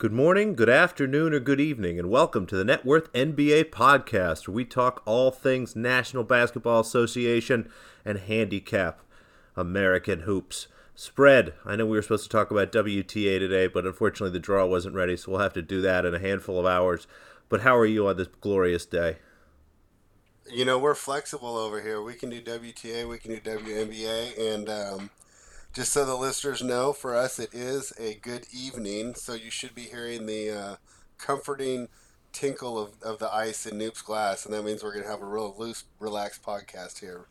[0.00, 4.48] Good morning, good afternoon, or good evening, and welcome to the Net Worth NBA podcast,
[4.48, 7.70] where we talk all things National Basketball Association
[8.02, 9.02] and handicap
[9.56, 10.68] American hoops.
[10.94, 11.52] Spread.
[11.66, 14.94] I know we were supposed to talk about WTA today, but unfortunately the draw wasn't
[14.94, 17.06] ready, so we'll have to do that in a handful of hours.
[17.50, 19.18] But how are you on this glorious day?
[20.50, 22.00] You know, we're flexible over here.
[22.00, 25.10] We can do WTA, we can do WNBA, and um,
[25.72, 29.74] just so the listeners know, for us it is a good evening, so you should
[29.74, 30.76] be hearing the uh,
[31.18, 31.88] comforting
[32.32, 35.22] tinkle of, of the ice in Noop's glass, and that means we're going to have
[35.22, 37.26] a real loose, relaxed podcast here.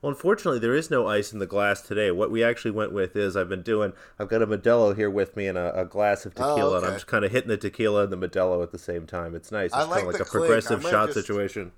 [0.00, 2.10] Well, unfortunately, there is no ice in the glass today.
[2.10, 3.92] What we actually went with is I've been doing.
[4.18, 6.78] I've got a Modelo here with me and a, a glass of tequila, oh, okay.
[6.78, 9.36] and I'm just kind of hitting the tequila and the Modelo at the same time.
[9.36, 9.66] It's nice.
[9.66, 10.46] It's I like kind of like a clink.
[10.46, 11.70] progressive shot just, situation.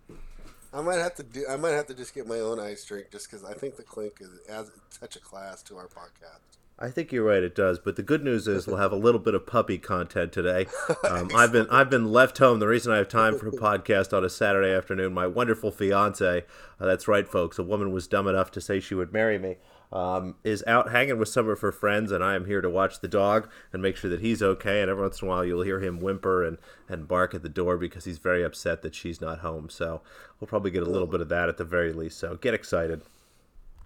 [0.74, 1.46] I might have to do.
[1.48, 3.84] I might have to just get my own ice drink, just because I think the
[3.84, 6.58] clink is adds such a class to our podcast.
[6.76, 7.44] I think you're right.
[7.44, 10.32] It does, but the good news is we'll have a little bit of puppy content
[10.32, 10.66] today.
[11.08, 12.60] Um, I've been I've been left home.
[12.60, 16.44] The reason I have time for a podcast on a Saturday afternoon, my wonderful fiance,
[16.80, 19.56] uh, that's right, folks, a woman was dumb enough to say she would marry me,
[19.94, 23.00] um, is out hanging with some of her friends, and I am here to watch
[23.00, 24.82] the dog and make sure that he's okay.
[24.82, 27.48] And every once in a while, you'll hear him whimper and, and bark at the
[27.48, 29.70] door because he's very upset that she's not home.
[29.70, 30.02] So
[30.40, 32.18] we'll probably get a little bit of that at the very least.
[32.18, 33.02] So get excited.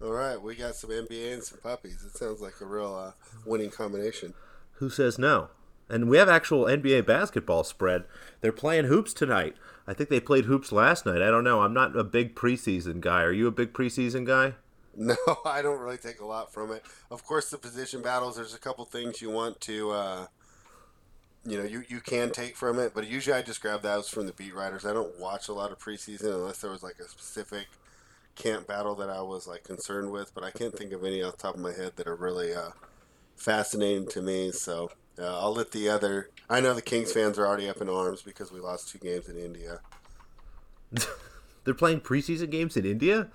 [0.01, 2.03] All right, we got some NBA and some puppies.
[2.03, 3.11] It sounds like a real uh,
[3.45, 4.33] winning combination.
[4.73, 5.49] Who says no?
[5.89, 8.05] And we have actual NBA basketball spread.
[8.41, 9.55] They're playing hoops tonight.
[9.85, 11.21] I think they played hoops last night.
[11.21, 11.61] I don't know.
[11.61, 13.21] I'm not a big preseason guy.
[13.23, 14.53] Are you a big preseason guy?
[14.95, 16.83] No, I don't really take a lot from it.
[17.11, 18.35] Of course, the position battles.
[18.35, 20.27] There's a couple things you want to, uh,
[21.45, 24.25] you know, you you can take from it, but usually I just grab those from
[24.25, 24.85] the beat writers.
[24.85, 27.67] I don't watch a lot of preseason unless there was like a specific
[28.35, 30.33] camp battle that I was like concerned with.
[30.33, 32.53] But I can't think of any off the top of my head that are really
[32.53, 32.71] uh,
[33.35, 34.51] fascinating to me.
[34.51, 36.29] So uh, I'll let the other.
[36.49, 39.29] I know the Kings fans are already up in arms because we lost two games
[39.29, 39.81] in India.
[41.63, 43.29] They're playing preseason games in India.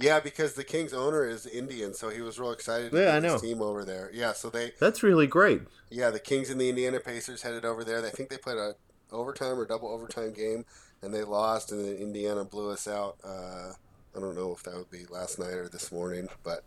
[0.00, 3.32] Yeah, because the Kings owner is Indian, so he was real excited to yeah, get
[3.32, 4.10] his team over there.
[4.12, 5.62] Yeah, so they That's really great.
[5.90, 8.00] Yeah, the Kings and the Indiana Pacers headed over there.
[8.00, 8.74] They think they played a
[9.12, 10.64] overtime or double overtime game
[11.02, 13.16] and they lost and then Indiana blew us out.
[13.24, 13.72] Uh,
[14.16, 16.64] I don't know if that would be last night or this morning, but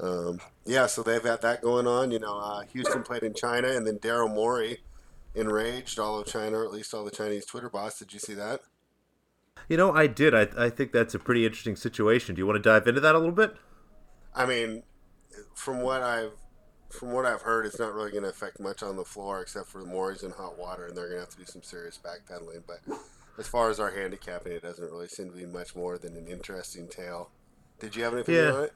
[0.00, 2.10] um, yeah, so they've got that going on.
[2.10, 4.78] You know, uh, Houston played in China, and then Daryl Morey
[5.34, 7.98] enraged all of China, or at least all the Chinese Twitter bots.
[7.98, 8.60] Did you see that?
[9.68, 10.34] You know, I did.
[10.34, 12.34] I, I think that's a pretty interesting situation.
[12.34, 13.56] Do you want to dive into that a little bit?
[14.34, 14.82] I mean,
[15.54, 16.32] from what I've
[16.90, 19.68] from what I've heard, it's not really going to affect much on the floor except
[19.68, 22.64] for Morey's in hot water, and they're going to have to do some serious backpedaling.
[22.66, 22.80] But
[23.38, 26.28] as far as our handicapping, it doesn't really seem to be much more than an
[26.28, 27.30] interesting tale.
[27.80, 28.52] Did you have anything yeah.
[28.52, 28.72] on it?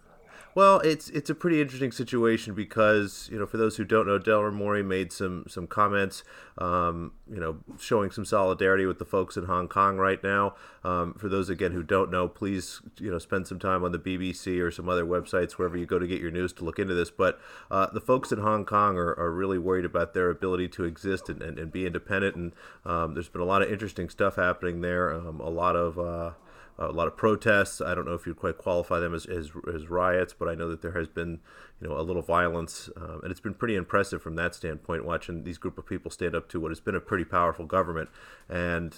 [0.54, 4.18] Well, it's it's a pretty interesting situation because you know, for those who don't know,
[4.18, 6.24] Daryl Morey made some some comments,
[6.56, 10.54] um, you know, showing some solidarity with the folks in Hong Kong right now.
[10.82, 13.98] Um, for those again who don't know, please you know spend some time on the
[13.98, 16.94] BBC or some other websites wherever you go to get your news to look into
[16.94, 17.10] this.
[17.10, 17.38] But
[17.70, 21.28] uh, the folks in Hong Kong are, are really worried about their ability to exist
[21.28, 22.52] and, and, and be independent, and
[22.86, 25.12] um, there's been a lot of interesting stuff happening there.
[25.12, 26.30] Um, a lot of uh,
[26.78, 27.80] a lot of protests.
[27.80, 30.68] I don't know if you'd quite qualify them as, as, as, riots, but I know
[30.68, 31.40] that there has been,
[31.80, 35.04] you know, a little violence, um, and it's been pretty impressive from that standpoint.
[35.04, 38.10] Watching these group of people stand up to what has been a pretty powerful government,
[38.48, 38.94] and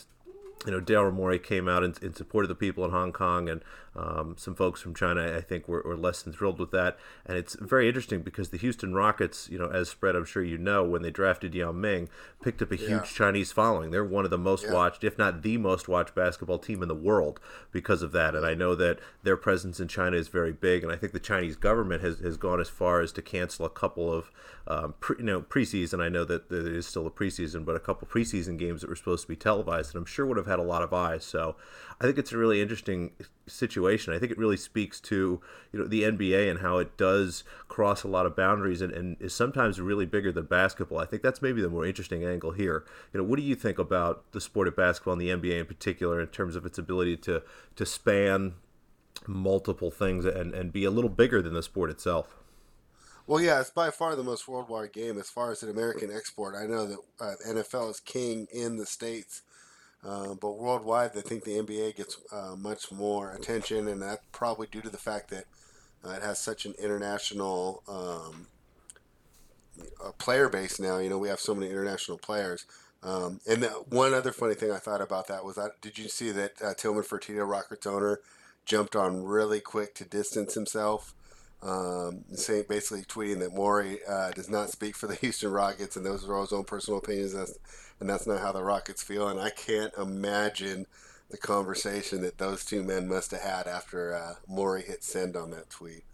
[0.66, 3.48] you know, Daryl Morey came out in, in, support of the people in Hong Kong,
[3.48, 3.62] and
[3.98, 6.97] um, some folks from China, I think, were, were, less than thrilled with that.
[7.26, 10.56] And it's very interesting because the Houston Rockets, you know, as spread, I'm sure you
[10.56, 12.08] know, when they drafted Yao Ming,
[12.41, 13.03] picked up a huge yeah.
[13.03, 13.91] Chinese following.
[13.91, 14.72] They're one of the most yeah.
[14.72, 17.41] watched, if not the most watched basketball team in the world
[17.72, 18.37] because of that.
[18.37, 20.84] And I know that their presence in China is very big.
[20.84, 23.70] And I think the Chinese government has, has gone as far as to cancel a
[23.70, 24.31] couple of,
[24.69, 26.00] um, pre, you know, preseason.
[26.00, 28.91] I know that, that it is still a preseason, but a couple preseason games that
[28.91, 31.25] were supposed to be televised, and I'm sure would have had a lot of eyes.
[31.25, 31.56] So
[32.00, 33.10] I think it's a really interesting
[33.48, 34.12] situation.
[34.12, 35.41] I think it really speaks to
[35.72, 39.16] you know the NBA and how it does cross a lot of boundaries and, and
[39.20, 40.98] is sometimes really bigger than basketball.
[40.98, 42.84] I think that's maybe the more interesting angle here.
[43.12, 45.67] You know, what do you think about the sport of basketball and the NBA in
[45.67, 47.43] particular in terms of its ability to
[47.76, 48.55] to span
[49.26, 52.37] multiple things and, and be a little bigger than the sport itself?
[53.26, 56.55] Well, yeah, it's by far the most worldwide game as far as an American export.
[56.55, 59.43] I know that uh, NFL is king in the states
[60.04, 64.68] uh, but worldwide, I think the NBA gets uh, much more attention, and that's probably
[64.70, 65.44] due to the fact that
[66.04, 68.46] uh, it has such an international um,
[70.18, 70.98] player base now.
[70.98, 72.64] You know, we have so many international players.
[73.02, 76.08] Um, and the, one other funny thing I thought about that was that did you
[76.08, 78.20] see that uh, Tilman Fertitta, Rockets owner,
[78.64, 81.14] jumped on really quick to distance himself
[81.62, 82.25] um,
[82.69, 86.34] basically tweeting that Morey uh, does not speak for the Houston Rockets, and those are
[86.34, 87.58] all his own personal opinions, that's,
[88.00, 89.28] and that's not how the Rockets feel.
[89.28, 90.87] And I can't imagine
[91.31, 94.34] the conversation that those two men must have had after uh,
[94.81, 96.05] hit send on that tweet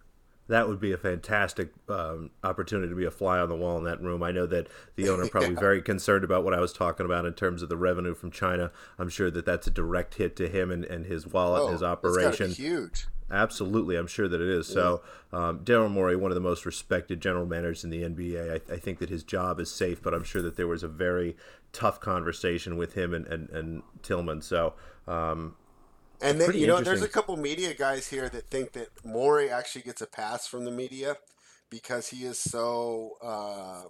[0.49, 3.85] that would be a fantastic um, opportunity to be a fly on the wall in
[3.85, 4.23] that room.
[4.23, 5.61] I know that the owner probably yeah.
[5.61, 8.71] very concerned about what I was talking about in terms of the revenue from China.
[8.99, 11.83] I'm sure that that's a direct hit to him and, and his wallet, oh, his
[11.83, 12.51] operation.
[12.51, 13.07] huge.
[13.31, 14.69] Absolutely, I'm sure that it is.
[14.69, 14.75] Yeah.
[14.75, 15.03] So,
[15.33, 18.77] um, Daryl Morey, one of the most respected general managers in the NBA, I, I,
[18.77, 21.37] think that his job is safe, but I'm sure that there was a very
[21.73, 24.43] tough conversation with him and, and, and Tilman.
[24.43, 24.75] So,
[25.09, 25.57] um,
[26.25, 29.83] and then you know, there's a couple media guys here that think that Morey actually
[29.83, 31.19] gets a pass from the media
[31.69, 33.83] because he is so uh,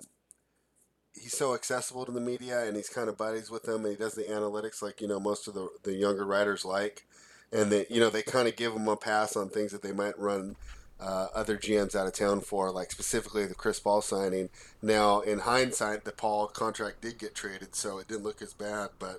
[1.14, 3.96] he's so accessible to the media and he's kind of buddies with them and he
[3.96, 7.06] does the analytics like you know most of the the younger writers like,
[7.52, 9.92] and that you know they kind of give him a pass on things that they
[9.92, 10.56] might run.
[11.00, 14.48] Uh, other GMs out of town for, like specifically the Chris Paul signing.
[14.80, 18.90] Now, in hindsight, the Paul contract did get traded, so it didn't look as bad.
[19.00, 19.18] But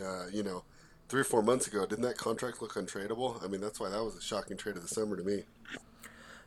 [0.00, 0.62] uh, you know,
[1.08, 3.42] three or four months ago, didn't that contract look untradeable?
[3.44, 5.44] I mean, that's why that was a shocking trade of the summer to me.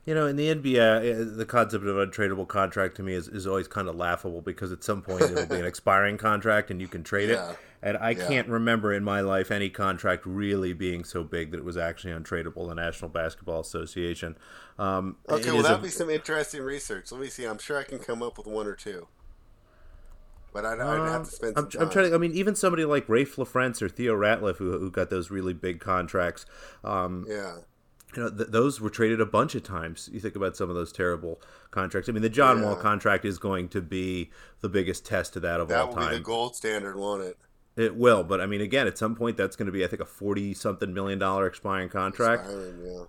[0.06, 3.46] You know, in the NBA, uh, the concept of untradeable contract to me is, is
[3.46, 6.88] always kind of laughable because at some point it'll be an expiring contract and you
[6.88, 7.52] can trade yeah.
[7.52, 7.58] it.
[7.82, 8.28] And I yeah.
[8.28, 12.14] can't remember in my life any contract really being so big that it was actually
[12.14, 12.68] untradeable.
[12.68, 14.36] The National Basketball Association.
[14.78, 17.12] Um, okay, well, that'll a, be some interesting research.
[17.12, 17.46] Let me see.
[17.46, 19.08] I'm sure I can come up with one or two.
[20.51, 21.57] But I'd, I'd have to spend.
[21.57, 22.16] I'm, I'm, trying to.
[22.16, 25.54] I mean, even somebody like Raef LaFrentz or Theo Ratliff, who, who got those really
[25.54, 26.46] big contracts.
[26.84, 27.57] Um, yeah.
[28.16, 30.10] You know, th- those were traded a bunch of times.
[30.12, 32.10] You think about some of those terrible contracts.
[32.10, 32.66] I mean, the John yeah.
[32.66, 34.31] Wall contract is going to be
[34.62, 35.96] the biggest test of that of that all time.
[35.96, 37.38] That will be the gold standard, won't it?
[37.75, 40.02] It will, but I mean, again, at some point, that's going to be, I think,
[40.02, 42.45] a forty-something million dollar expiring contract.
[42.45, 43.04] Expiring, yeah.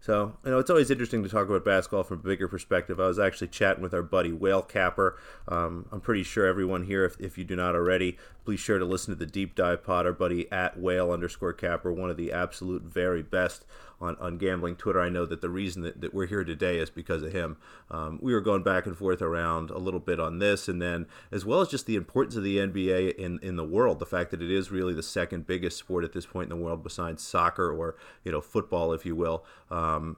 [0.00, 3.00] So, you know, it's always interesting to talk about basketball from a bigger perspective.
[3.00, 5.18] I was actually chatting with our buddy Whale Capper.
[5.48, 8.84] Um, I'm pretty sure everyone here, if, if you do not already, please sure to
[8.84, 10.06] listen to the deep dive pod.
[10.06, 13.64] Our buddy at Whale underscore Capper, one of the absolute very best
[14.00, 15.00] on, on gambling Twitter.
[15.00, 17.56] I know that the reason that, that we're here today is because of him.
[17.90, 21.06] Um, we were going back and forth around a little bit on this, and then
[21.32, 24.30] as well as just the importance of the NBA in, in the world, the fact
[24.30, 27.22] that it is really the second biggest sport at this point in the world besides
[27.22, 29.44] soccer or you know football, if you will.
[29.70, 30.16] Um,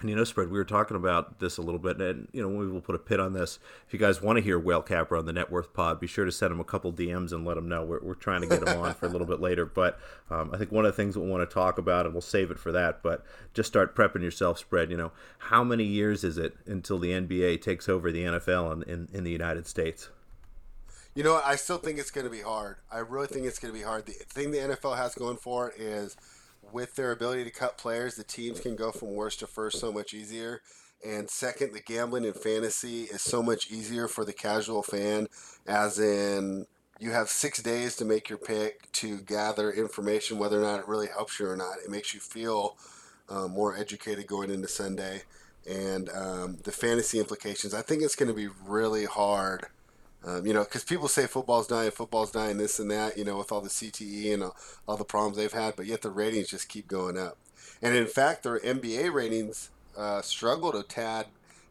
[0.00, 0.50] and you know, spread.
[0.50, 2.98] We were talking about this a little bit, and you know, we will put a
[2.98, 3.58] pit on this.
[3.86, 6.24] If you guys want to hear Whale Capper on the Net Worth Pod, be sure
[6.24, 7.84] to send him a couple DMs and let him know.
[7.84, 9.98] We're, we're trying to get him on for a little bit later, but
[10.30, 12.50] um, I think one of the things we want to talk about, and we'll save
[12.50, 13.02] it for that.
[13.02, 13.24] But
[13.54, 14.90] just start prepping yourself, spread.
[14.90, 18.82] You know, how many years is it until the NBA takes over the NFL in,
[18.90, 20.10] in, in the United States?
[21.14, 22.76] You know, I still think it's going to be hard.
[22.90, 24.06] I really think it's going to be hard.
[24.06, 26.16] The thing the NFL has going for it is
[26.72, 29.92] with their ability to cut players, the teams can go from worst to first so
[29.92, 30.60] much easier.
[31.06, 35.28] And second, the gambling in fantasy is so much easier for the casual fan,
[35.66, 36.66] as in
[36.98, 40.88] you have six days to make your pick to gather information, whether or not it
[40.88, 41.78] really helps you or not.
[41.84, 42.76] It makes you feel
[43.28, 45.22] um, more educated going into Sunday.
[45.68, 49.66] And um, the fantasy implications, I think it's going to be really hard
[50.26, 53.36] um, you know, because people say football's dying, football's dying, this and that, you know,
[53.36, 54.56] with all the CTE and all,
[54.88, 57.36] all, the problems they've had, but yet the ratings just keep going up.
[57.82, 61.26] And in fact, their NBA ratings uh, struggled a tad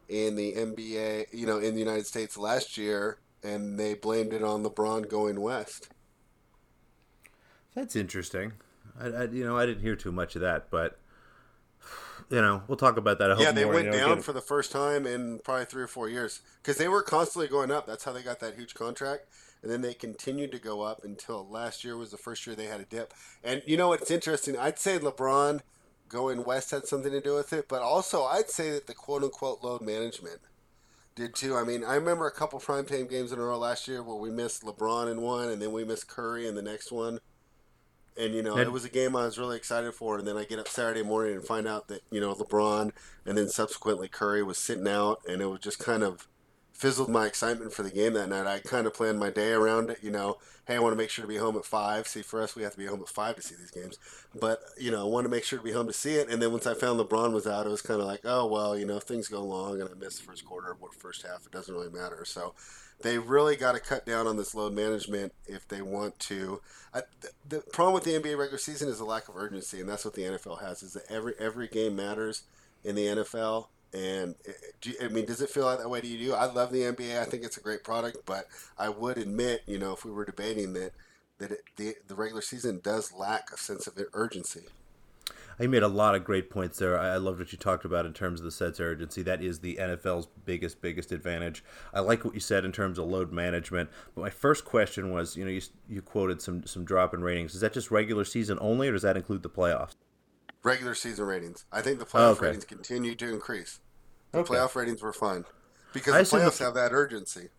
[0.07, 4.43] in the NBA, you know, in the United States last year, and they blamed it
[4.43, 5.89] on LeBron going west.
[7.73, 8.53] That's interesting.
[8.99, 10.99] I, I you know, I didn't hear too much of that, but
[12.29, 13.37] you know, we'll talk about that.
[13.39, 15.87] yeah, they more, went you know, down for the first time in probably three or
[15.87, 17.85] four years because they were constantly going up.
[17.85, 19.25] That's how they got that huge contract,
[19.61, 22.65] and then they continued to go up until last year was the first year they
[22.65, 23.13] had a dip.
[23.43, 24.57] And you know what's interesting?
[24.57, 25.61] I'd say LeBron
[26.09, 29.23] going west had something to do with it, but also I'd say that the quote
[29.23, 30.39] unquote load management
[31.15, 31.55] did too.
[31.55, 34.31] I mean, I remember a couple primetime games in a row last year where we
[34.31, 37.19] missed LeBron in one, and then we missed Curry in the next one
[38.17, 40.17] and you know it was a game I was really excited for.
[40.17, 42.91] And then I get up Saturday morning and find out that you know LeBron
[43.25, 46.27] and then subsequently Curry was sitting out, and it was just kind of
[46.73, 48.47] fizzled my excitement for the game that night.
[48.47, 49.99] I kind of planned my day around it.
[50.01, 50.37] You know,
[50.67, 52.07] hey, I want to make sure to be home at five.
[52.07, 53.99] See, for us, we have to be home at five to see these games.
[54.37, 56.29] But you know, I want to make sure to be home to see it.
[56.29, 58.77] And then once I found LeBron was out, it was kind of like, oh well,
[58.77, 61.51] you know, things go long and I miss the first quarter or first half, it
[61.51, 62.25] doesn't really matter.
[62.25, 62.53] So
[63.01, 66.61] they really got to cut down on this load management if they want to.
[66.93, 69.89] I, the, the, problem with the NBA regular season is a lack of urgency, and
[69.89, 70.83] that's what the NFL has.
[70.83, 72.43] Is that every every game matters
[72.83, 73.67] in the NFL.
[73.93, 76.33] And eh, eh, you, I mean, does it feel that way to you?
[76.33, 77.21] I love the NBA.
[77.21, 78.47] I think it's a great product, but
[78.77, 80.93] I would admit, you know, if we were debating that,
[81.37, 84.61] that it, the the regular season does lack a sense of urgency.
[85.59, 86.97] he made a lot of great points there.
[86.97, 89.21] I, I loved what you talked about in terms of the sense urgency.
[89.21, 91.63] That is the NFL's biggest, biggest advantage.
[91.93, 93.89] I like what you said in terms of load management.
[94.15, 97.53] But my first question was, you know, you, you quoted some some drop in ratings.
[97.53, 99.95] Is that just regular season only, or does that include the playoffs?
[100.63, 101.65] Regular season ratings.
[101.71, 102.47] I think the playoff okay.
[102.47, 103.79] ratings continue to increase.
[104.31, 104.55] The okay.
[104.55, 105.45] playoff ratings were fine
[105.93, 107.49] because the playoffs have that urgency.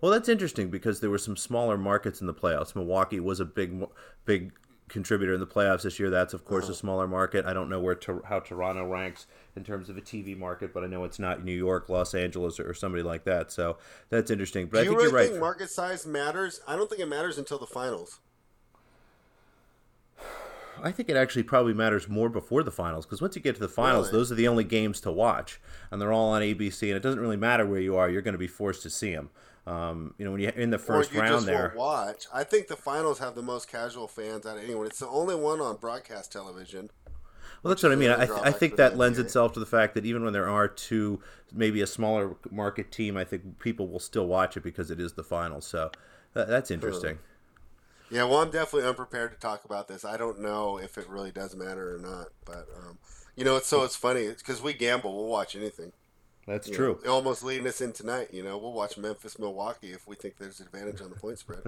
[0.00, 2.74] Well, that's interesting because there were some smaller markets in the playoffs.
[2.74, 3.84] Milwaukee was a big,
[4.24, 4.52] big
[4.88, 6.10] contributor in the playoffs this year.
[6.10, 6.74] That's of course a uh-huh.
[6.74, 7.46] smaller market.
[7.46, 10.84] I don't know where to, how Toronto ranks in terms of a TV market, but
[10.84, 13.50] I know it's not New York, Los Angeles, or, somebody like that.
[13.50, 13.78] So
[14.10, 14.66] that's interesting.
[14.66, 15.28] But Do I think you really are right.
[15.28, 16.60] think market size matters?
[16.68, 18.20] I don't think it matters until the finals.
[20.82, 23.60] I think it actually probably matters more before the finals because once you get to
[23.60, 24.18] the finals, really?
[24.18, 25.60] those are the only games to watch,
[25.90, 26.88] and they're all on ABC.
[26.88, 29.14] And it doesn't really matter where you are; you're going to be forced to see
[29.14, 29.30] them.
[29.66, 32.26] Um, you know, when you're in the first round there, watch.
[32.34, 34.86] I think the finals have the most casual fans out of anyone.
[34.86, 36.90] It's the only one on broadcast television.
[37.62, 38.10] Well, that's what I mean.
[38.10, 40.66] I, th- I think that lends itself to the fact that even when there are
[40.66, 41.20] two,
[41.52, 45.12] maybe a smaller market team, I think people will still watch it because it is
[45.12, 45.64] the finals.
[45.64, 45.92] So
[46.34, 47.20] that, that's interesting.
[48.12, 50.04] Yeah, well, I'm definitely unprepared to talk about this.
[50.04, 52.98] I don't know if it really does matter or not, but um,
[53.36, 55.16] you know, it's so it's funny because we gamble.
[55.16, 55.92] We'll watch anything.
[56.46, 57.00] That's you true.
[57.06, 58.28] Know, almost leading us in tonight.
[58.30, 61.38] You know, we'll watch Memphis, Milwaukee if we think there's an advantage on the point
[61.38, 61.62] spread.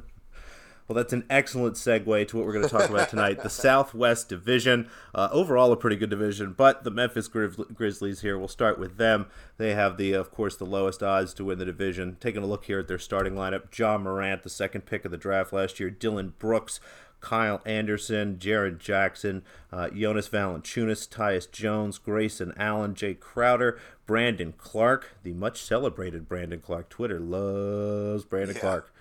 [0.86, 3.42] Well, that's an excellent segue to what we're going to talk about tonight.
[3.42, 4.90] the Southwest Division.
[5.14, 9.26] Uh, overall, a pretty good division, but the Memphis Grizzlies here, we'll start with them.
[9.56, 12.18] They have, the, of course, the lowest odds to win the division.
[12.20, 15.16] Taking a look here at their starting lineup Ja Morant, the second pick of the
[15.16, 16.80] draft last year, Dillon Brooks,
[17.20, 25.16] Kyle Anderson, Jaren Jackson, uh, Jonas Valanciunas, Tyus Jones, Grayson Allen, Jae Crowder, Brandon Clarke,
[25.22, 26.90] the much celebrated Brandon Clarke.
[26.90, 28.60] Twitter loves Brandon yeah.
[28.60, 28.94] Clarke.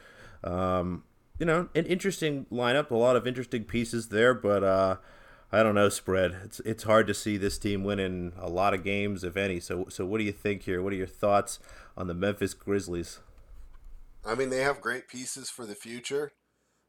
[0.45, 1.03] Um,
[1.43, 4.95] you know, an interesting lineup, a lot of interesting pieces there, but uh,
[5.51, 6.37] I don't know spread.
[6.45, 9.59] It's it's hard to see this team winning a lot of games, if any.
[9.59, 10.81] So so what do you think here?
[10.81, 11.59] What are your thoughts
[11.97, 13.19] on the Memphis Grizzlies?
[14.25, 16.31] I mean, they have great pieces for the future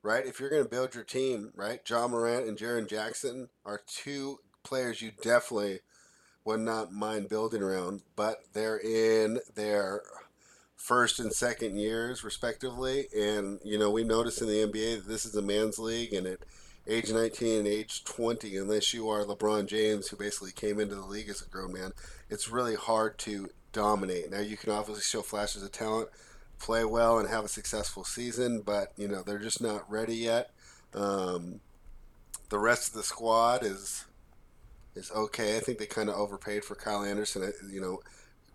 [0.04, 0.26] right?
[0.26, 1.80] If you're going to build your team, right?
[1.88, 5.80] Ja Morant and Jaren Jackson are two players you definitely
[6.44, 10.02] would not mind building around, but they're in their
[10.85, 13.07] first and second years, respectively.
[13.17, 16.26] And, you know, we notice in the NBA that this is a man's league, and
[16.26, 16.41] at
[16.87, 21.07] age 19 and age 20, unless you are LeBron James, who basically came into the
[21.07, 21.93] league as a grown man,
[22.29, 24.31] it's really hard to dominate.
[24.31, 26.11] Now, you can obviously show flashes of talent
[26.59, 30.50] play well and have a successful season, but you know they're just not ready yet.
[30.95, 31.61] Um,
[32.50, 34.05] the rest of the squad is
[34.95, 35.57] is okay.
[35.57, 37.53] I think they kind of overpaid for Kyle Anderson.
[37.71, 38.00] You know,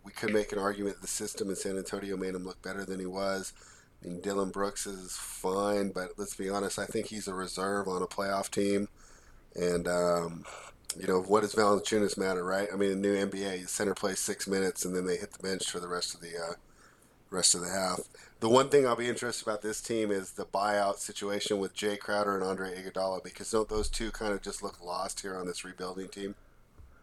[0.10, 3.00] we could make an argument the system in San Antonio made him look better than
[3.00, 3.54] he was.
[4.02, 6.80] I mean, Dillon Brooks is fine, but let's be honest.
[6.80, 8.88] I think he's a reserve on a playoff team,
[9.56, 10.46] and um,
[11.00, 12.70] you know what does Valanciunas matter, right?
[12.74, 15.70] I mean, the new NBA center plays six minutes and then they hit the bench
[15.70, 16.54] for the rest of the uh,
[17.30, 18.00] rest of the half.
[18.40, 22.00] The one thing I'll be interested about this team is the buyout situation with Jae
[22.00, 25.46] Crowder and Andre Iguodala because don't those two kind of just look lost here on
[25.46, 26.34] this rebuilding team?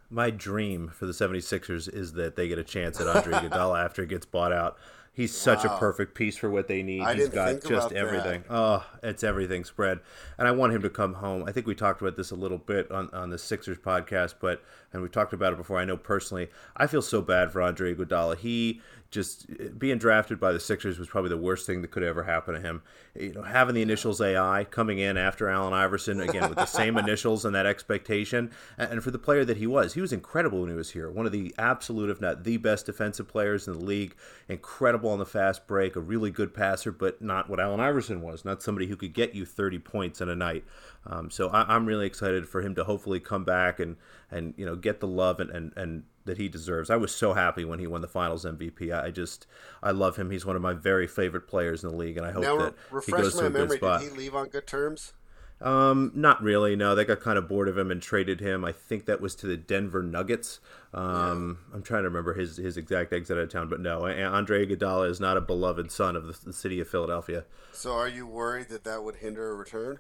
[0.09, 4.03] My dream for the 76ers is that they get a chance at Andre Iguodala after
[4.03, 4.79] he gets bought out.
[5.17, 5.55] He's wow.
[5.55, 7.01] such a perfect piece for what they need.
[7.01, 8.43] I He's got just everything.
[8.43, 8.55] That.
[8.55, 10.01] Oh, it's everything spread.
[10.37, 11.45] And I want him to come home.
[11.47, 14.63] I think we talked about this a little bit on, on the Sixers podcast, but
[14.97, 15.79] and we've talked about it before.
[15.79, 18.39] I know personally, I feel so bad for Andre Iguodala.
[18.39, 19.47] He just
[19.79, 22.61] being drafted by the Sixers was probably the worst thing that could ever happen to
[22.61, 22.83] him.
[23.15, 26.97] You know, having the initials AI coming in after Allen Iverson again with the same
[26.99, 30.71] initials and that expectation, and for the player that he was, he was incredible when
[30.71, 31.11] he was here.
[31.11, 34.15] One of the absolute, if not the best defensive players in the league.
[34.49, 38.45] Incredible on the fast break, a really good passer, but not what Allen Iverson was.
[38.45, 40.65] Not somebody who could get you 30 points in a night.
[41.07, 43.97] Um, so I, am really excited for him to hopefully come back and
[44.31, 46.91] and you know get the love and and, and that he deserves.
[46.91, 48.93] I was so happy when he won the Finals MVP.
[48.93, 49.47] I just
[49.83, 50.31] I love him.
[50.31, 52.75] He's one of my very favorite players in the league, and I hope now, that
[53.05, 54.01] he goes to a memory, good spot.
[54.01, 55.15] Did he leave on good terms?
[55.59, 56.77] Um, not really.
[56.77, 58.63] No, they got kind of bored of him and traded him.
[58.63, 60.61] I think that was to the Denver Nuggets.
[60.93, 61.77] Um, yeah.
[61.77, 65.09] I'm trying to remember his his exact exit out of town, but no, Andre Iguodala
[65.09, 67.45] is not a beloved son of the, the city of Philadelphia.
[67.73, 69.99] So, are you worried that that would hinder a return?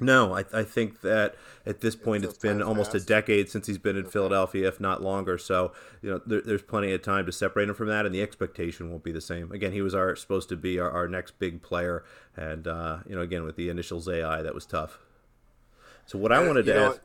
[0.00, 3.78] No, I, I think that at this point it's been almost a decade since he's
[3.78, 4.04] been in.
[4.04, 5.38] Philadelphia, if not longer.
[5.38, 8.20] So you know there, there's plenty of time to separate him from that, and the
[8.20, 9.50] expectation won't be the same.
[9.52, 12.04] Again, he was our supposed to be our, our next big player,
[12.36, 14.98] and uh, you know again with the initials AI, that was tough.
[16.04, 17.00] So what I wanted to ask,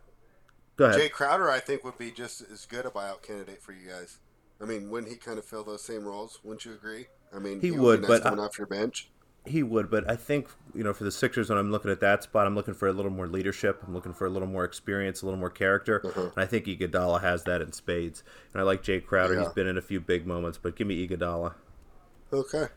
[0.75, 1.00] go ahead.
[1.00, 4.19] Jae Crowder, I think would be just as good a buyout candidate for you guys.
[4.61, 6.39] I mean, wouldn't he kind of fill those same roles?
[6.43, 7.07] Wouldn't you agree?
[7.33, 9.09] I mean, he, he would, nice but coming I, off your bench.
[9.43, 12.21] He would, but I think you know for the Sixers, when I'm looking at that
[12.21, 13.81] spot, I'm looking for a little more leadership.
[13.86, 16.21] I'm looking for a little more experience, a little more character, uh-huh.
[16.21, 18.24] and I think Iguodala has that in spades.
[18.53, 19.43] And I like Jae Crowder; yeah.
[19.43, 21.55] he's been in a few big moments, but give me Iguodala.
[22.31, 22.67] Okay.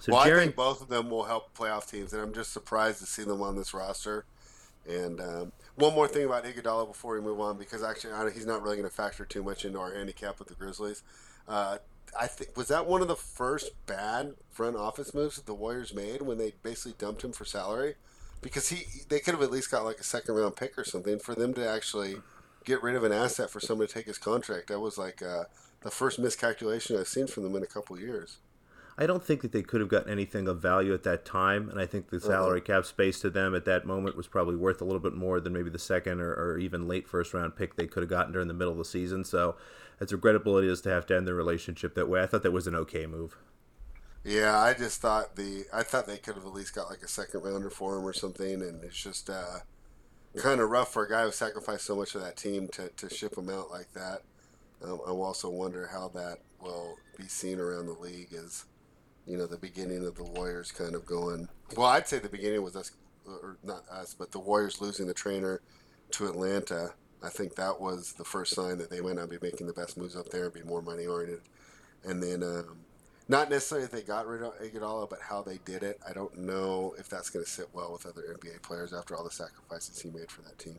[0.00, 0.22] So well.
[0.22, 3.24] I think both of them will help playoff teams, and I'm just surprised to see
[3.24, 4.26] them on this roster.
[4.88, 8.62] And um, one more thing about Iguodala before we move on, because actually he's not
[8.62, 11.02] really going to factor too much into our handicap with the Grizzlies.
[11.48, 11.78] Uh,
[12.18, 15.94] I think was that one of the first bad front office moves that the Warriors
[15.94, 17.94] made when they basically dumped him for salary,
[18.40, 21.18] because he they could have at least got like a second round pick or something
[21.18, 22.16] for them to actually
[22.64, 24.68] get rid of an asset for someone to take his contract.
[24.68, 25.44] That was like uh,
[25.82, 28.38] the first miscalculation I've seen from them in a couple years.
[28.98, 31.78] I don't think that they could have gotten anything of value at that time, and
[31.78, 32.78] I think the salary uh-huh.
[32.78, 35.52] cap space to them at that moment was probably worth a little bit more than
[35.52, 38.48] maybe the second or, or even late first round pick they could have gotten during
[38.48, 39.22] the middle of the season.
[39.24, 39.56] So,
[40.00, 42.52] as regrettable it is to have to end their relationship that way, I thought that
[42.52, 43.36] was an okay move.
[44.24, 47.08] Yeah, I just thought the I thought they could have at least got like a
[47.08, 49.58] second rounder for him or something, and it's just uh,
[50.36, 53.08] kind of rough for a guy who sacrificed so much of that team to, to
[53.08, 54.22] ship him out like that.
[54.82, 58.64] Um, I also wonder how that will be seen around the league as
[59.26, 61.48] you know, the beginning of the Warriors kind of going.
[61.76, 62.92] Well, I'd say the beginning was us,
[63.26, 65.60] or not us, but the Warriors losing the trainer
[66.12, 66.94] to Atlanta.
[67.22, 69.96] I think that was the first sign that they might not be making the best
[69.96, 71.40] moves up there and be more money oriented.
[72.04, 72.78] And then, um,
[73.28, 75.98] not necessarily they got rid of Iguodala, but how they did it.
[76.08, 79.24] I don't know if that's going to sit well with other NBA players after all
[79.24, 80.76] the sacrifices he made for that team.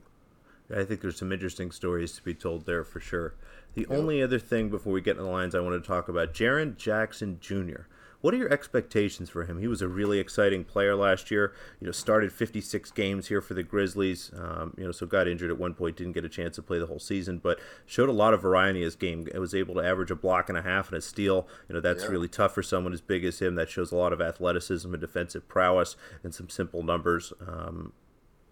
[0.74, 3.36] I think there's some interesting stories to be told there for sure.
[3.74, 6.34] The only other thing before we get in the lines I want to talk about,
[6.34, 7.82] Jaren Jackson Jr.
[8.22, 9.60] What are your expectations for him?
[9.60, 11.54] He was a really exciting player last year.
[11.80, 14.32] You know, started 56 games here for the Grizzlies.
[14.36, 16.80] Um, you know, so got injured at one point, didn't get a chance to play
[16.80, 19.28] the whole season, but showed a lot of variety in his game.
[19.34, 21.48] It was able to average a block and a half and a steal.
[21.70, 22.10] You know, that's yeah.
[22.10, 23.56] really tough for someone as big as him.
[23.56, 27.34] That shows a lot of athleticism and defensive prowess and some simple numbers.
[27.46, 27.94] Um,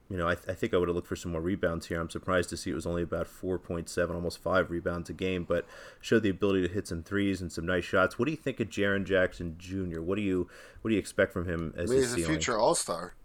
[0.10, 2.00] you know, I, th- I, think I would have looked for some more rebounds here.
[2.00, 5.66] I'm surprised to see it was only about 4.7, almost five rebounds a game, but
[6.00, 8.20] showed the ability to hit some threes and some nice shots.
[8.20, 10.02] What do you think of Jaren Jackson Jr.?
[10.02, 10.48] What do you
[10.82, 13.16] what do you expect from him as I mean, he's a future All Star.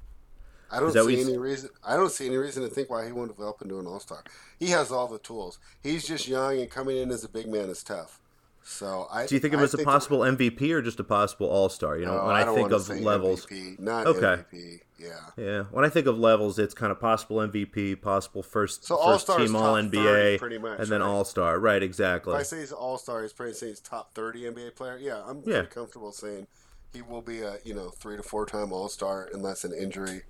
[0.72, 1.70] I don't see any reason.
[1.84, 4.22] I don't see any reason to think why he won't develop into an All Star.
[4.58, 5.58] He has all the tools.
[5.82, 8.20] He's just young, and coming in as a big man is tough.
[8.62, 11.48] So I do you think of him as a possible MVP or just a possible
[11.48, 11.98] All Star?
[11.98, 14.44] You know, no, when I, I think of levels, MVP, not okay.
[14.52, 14.80] MVP.
[14.98, 15.08] Yeah.
[15.36, 15.62] Yeah.
[15.70, 19.56] When I think of levels, it's kind of possible MVP, possible first so first team
[19.56, 21.06] All NBA, 30, much, and then right?
[21.06, 21.58] All Star.
[21.58, 21.82] Right.
[21.82, 22.34] Exactly.
[22.34, 24.98] If I say he's All Star, he's probably saying he's top thirty NBA player.
[24.98, 25.62] Yeah, I'm yeah.
[25.62, 26.46] comfortable saying
[26.92, 30.22] he will be a you know three to four time All Star unless an injury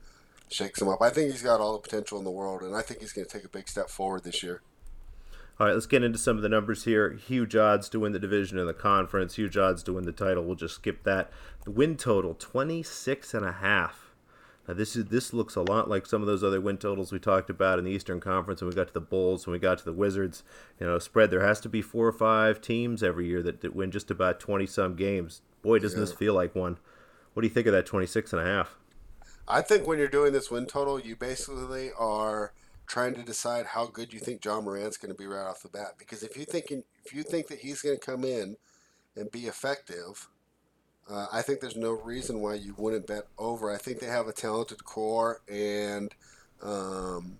[0.48, 1.02] shakes him up.
[1.02, 3.26] I think he's got all the potential in the world, and I think he's going
[3.26, 4.62] to take a big step forward this year.
[5.60, 7.10] All right, let's get into some of the numbers here.
[7.10, 9.34] Huge odds to win the division in the conference.
[9.34, 10.42] Huge odds to win the title.
[10.42, 11.30] We'll just skip that.
[11.64, 14.10] The win total 26 and a half.
[14.66, 17.18] Now this is this looks a lot like some of those other win totals we
[17.18, 19.76] talked about in the Eastern Conference when we got to the Bulls, when we got
[19.76, 20.44] to the Wizards.
[20.78, 23.76] You know, spread there has to be four or five teams every year that, that
[23.76, 25.42] win just about 20 some games.
[25.60, 26.06] Boy, doesn't yeah.
[26.06, 26.78] this feel like one.
[27.34, 28.76] What do you think of that 26 and a half?
[29.46, 32.54] I think when you're doing this win total, you basically are
[32.90, 35.68] trying to decide how good you think Ja Morant's going to be right off the
[35.68, 35.94] bat.
[35.96, 36.72] Because if you think
[37.04, 38.56] if you think that he's going to come in
[39.14, 40.28] and be effective,
[41.08, 43.72] uh, I think there's no reason why you wouldn't bet over.
[43.72, 46.12] I think they have a talented core, and
[46.62, 47.38] um,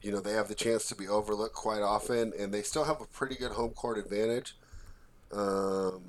[0.00, 3.00] you know they have the chance to be overlooked quite often, and they still have
[3.00, 4.54] a pretty good home court advantage.
[5.32, 6.02] Um,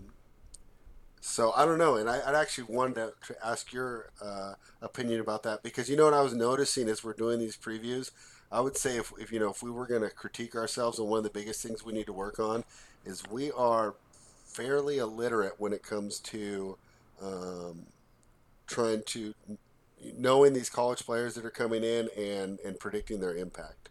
[1.21, 5.21] so I don't know, and I, would actually wanted to, to ask your uh, opinion
[5.21, 8.11] about that because you know what I was noticing as we're doing these previews
[8.53, 11.09] I would say if, if you know if we were going to critique ourselves, and
[11.09, 12.63] one of the biggest things we need to work on
[13.03, 13.95] is we are
[14.45, 16.77] fairly illiterate when it comes to
[17.19, 17.87] um,
[18.67, 19.33] trying to
[20.17, 23.89] knowing these college players that are coming in and and predicting their impact.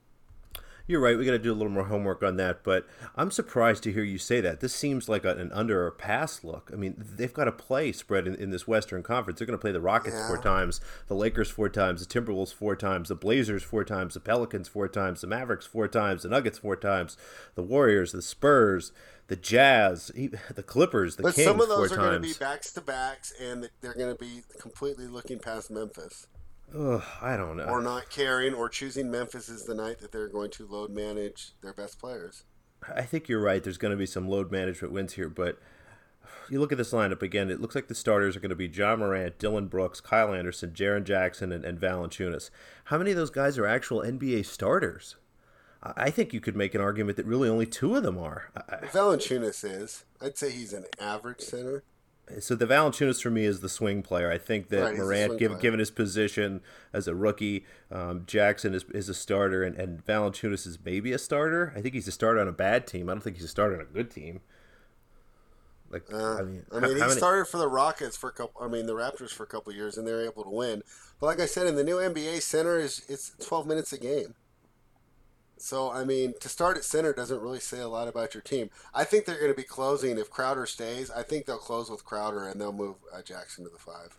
[0.86, 1.16] You're right.
[1.16, 2.64] We got to do a little more homework on that.
[2.64, 4.60] But I'm surprised to hear you say that.
[4.60, 6.70] This seems like an under or pass look.
[6.72, 9.38] I mean, they've got to play spread in, in this Western Conference.
[9.38, 10.28] They're going to play the Rockets yeah.
[10.28, 14.20] four times, the Lakers four times, the Timberwolves four times, the Blazers four times, the
[14.20, 17.16] Pelicans four times, the Mavericks four times, the Nuggets four times,
[17.54, 18.92] the Warriors, the Spurs,
[19.28, 20.10] the Jazz,
[20.54, 21.46] the Clippers, the but Kings.
[21.46, 24.42] Some of those are going to be backs to backs, and they're going to be
[24.60, 26.26] completely looking past Memphis.
[26.76, 27.64] Ugh, I don't know.
[27.64, 31.52] Or not caring, or choosing Memphis as the night that they're going to load manage
[31.62, 32.44] their best players.
[32.94, 33.62] I think you're right.
[33.62, 35.58] There's going to be some load management wins here, but
[36.50, 37.50] you look at this lineup again.
[37.50, 40.70] It looks like the starters are going to be Ja Morant, Dillon Brooks, Kyle Anderson,
[40.70, 42.50] Jaren Jackson, and, and Valanciunas.
[42.84, 45.16] How many of those guys are actual NBA starters?
[45.82, 48.52] I think you could make an argument that really only two of them are.
[48.92, 50.04] Valanciunas is.
[50.20, 51.82] I'd say he's an average center.
[52.38, 54.30] So the Valanciunas for me is the swing player.
[54.30, 56.60] I think that Right, Morant, given given his position
[56.92, 61.18] as a rookie, um, Jackson is, is a starter, and, and Valanciunas is maybe a
[61.18, 61.72] starter.
[61.76, 63.08] I think he's a starter on a bad team.
[63.08, 64.40] I don't think he's a starter on a good team.
[65.90, 68.32] Like Uh, I mean, I mean, how he many- started for the Rockets for a
[68.32, 68.62] couple.
[68.62, 70.82] I mean, the Raptors for a couple of years, and they were able to win.
[71.20, 74.34] But like I said, in the new NBA, center is it's 12 minutes a game.
[75.62, 78.68] So I mean, to start at center doesn't really say a lot about your team.
[78.92, 81.08] I think they're going to be closing if Crowder stays.
[81.08, 84.16] I think they'll close with Crowder and they'll move uh, Jackson to the five.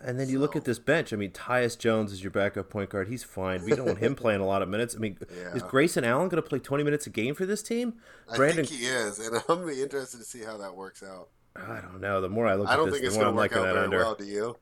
[0.00, 1.12] And then you look at this bench.
[1.12, 3.08] I mean, Tyus Jones is your backup point guard.
[3.08, 3.64] He's fine.
[3.64, 4.94] We don't want him playing a lot of minutes.
[4.94, 5.18] I mean,
[5.52, 7.94] is Grayson Allen going to play 20 minutes a game for this team?
[8.30, 11.28] I think he is, and I'm gonna be interested to see how that works out.
[11.56, 12.20] I don't know.
[12.20, 13.56] The more I look I at don't this, think it's the more going I'm to
[13.56, 13.98] work liking out that very under.
[13.98, 14.14] well.
[14.14, 14.56] Do you?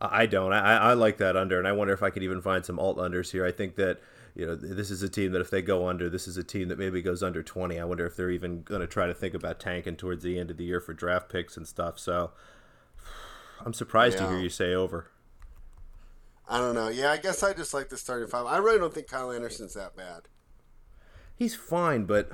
[0.00, 0.52] I I don't.
[0.52, 2.96] I, I like that under, and I wonder if I could even find some alt
[2.98, 3.44] unders here.
[3.46, 4.00] I think that
[4.36, 6.68] you know this is a team that if they go under, this is a team
[6.68, 7.80] that maybe goes under twenty.
[7.80, 10.50] I wonder if they're even going to try to think about tanking towards the end
[10.50, 11.98] of the year for draft picks and stuff.
[11.98, 12.32] So
[13.64, 15.08] I'm surprised to hear you say over.
[16.48, 16.88] I don't know.
[16.88, 18.46] Yeah, I guess I just like the starting five.
[18.46, 20.28] I really don't think Kyle Anderson's that bad,
[21.34, 22.30] He's fine, but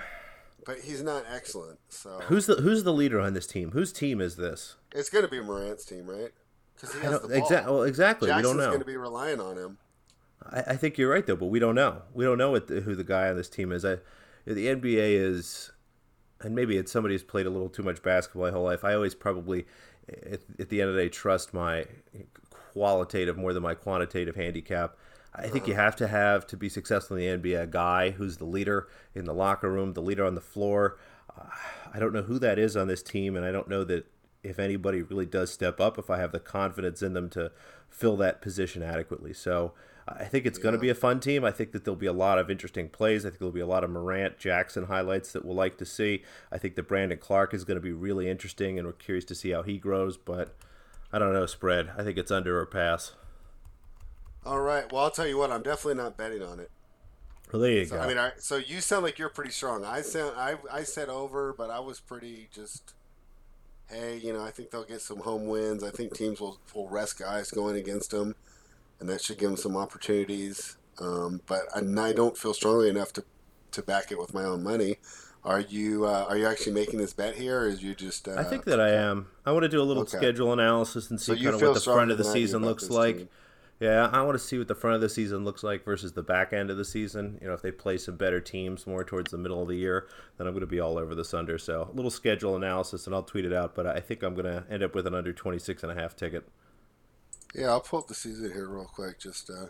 [0.64, 1.78] but he's not excellent.
[1.88, 3.72] So who's the who's the leader on this team?
[3.72, 4.76] Whose team is this?
[4.94, 6.30] It's going to be Morant's team, right?
[6.74, 7.48] Because he has the ball.
[7.48, 8.28] exa- well, exactly.
[8.28, 8.70] Jackson's we don't know.
[8.70, 9.78] going to be relying on him.
[10.50, 12.02] I, I think you're right though, but we don't know.
[12.12, 13.84] We don't know the, who the guy on this team is.
[13.84, 13.98] I,
[14.44, 15.70] the NBA is,
[16.40, 18.84] and maybe it's somebody who's played a little too much basketball my whole life.
[18.84, 19.66] I always probably,
[20.08, 21.86] at, at the end of the day, trust my
[22.72, 24.96] qualitative more than my quantitative handicap.
[25.34, 28.36] I think you have to have to be successful in the NBA a guy who's
[28.36, 30.98] the leader in the locker room, the leader on the floor.
[31.34, 31.44] Uh,
[31.92, 34.06] I don't know who that is on this team, and I don't know that
[34.42, 37.52] if anybody really does step up, if I have the confidence in them to
[37.88, 39.32] fill that position adequately.
[39.32, 39.72] So
[40.08, 41.44] I think it's going to be a fun team.
[41.44, 43.24] I think that there'll be a lot of interesting plays.
[43.24, 46.22] I think there'll be a lot of Morant Jackson highlights that we'll like to see.
[46.50, 49.34] I think that Brandon Clarke is going to be really interesting, and we're curious to
[49.34, 50.16] see how he grows.
[50.16, 50.54] But
[51.12, 51.90] I don't know spread.
[51.96, 53.12] I think it's under or pass.
[54.44, 54.90] All right.
[54.92, 55.52] Well, I'll tell you what.
[55.52, 56.70] I'm definitely not betting on it.
[57.52, 58.02] Well, there you So, go.
[58.02, 59.84] I mean, I, so you sound like you're pretty strong.
[59.84, 62.94] I sound I I said over, but I was pretty just.
[63.88, 65.84] Hey, you know, I think they'll get some home wins.
[65.84, 68.34] I think teams will, will rest guys going against them,
[69.02, 70.76] and that should give them some opportunities.
[71.00, 73.24] Um, but I, I don't feel strongly enough to,
[73.72, 74.98] to back it with my own money.
[75.44, 78.28] Are you uh, are you actually making this bet here, or is you just?
[78.28, 79.26] Uh, I think that I am.
[79.44, 80.18] I want to do a little Okay.
[80.18, 82.40] schedule analysis and see So kind of what the front of the than I do
[82.46, 83.18] season looks like.
[83.18, 83.28] team.
[83.80, 86.22] Yeah, I want to see what the front of the season looks like versus the
[86.22, 87.38] back end of the season.
[87.42, 90.06] You know, if they play some better teams more towards the middle of the year,
[90.38, 91.58] then I'm going to be all over this under.
[91.58, 93.74] So a little schedule analysis, and I'll tweet it out.
[93.74, 96.14] But I think I'm going to end up with an under 26 and a half
[96.14, 96.48] ticket.
[97.54, 99.18] Yeah, I'll pull up the season here real quick.
[99.20, 99.66] Just uh,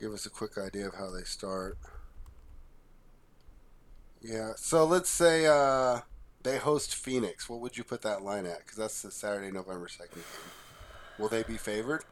[0.00, 1.78] give us a quick idea of how they start.
[4.20, 6.00] Yeah, so let's say uh,
[6.42, 7.48] they host Phoenix.
[7.48, 8.58] What would you put that line at?
[8.60, 10.52] Because that's the Saturday, November second game.
[11.18, 12.04] Will they be favored?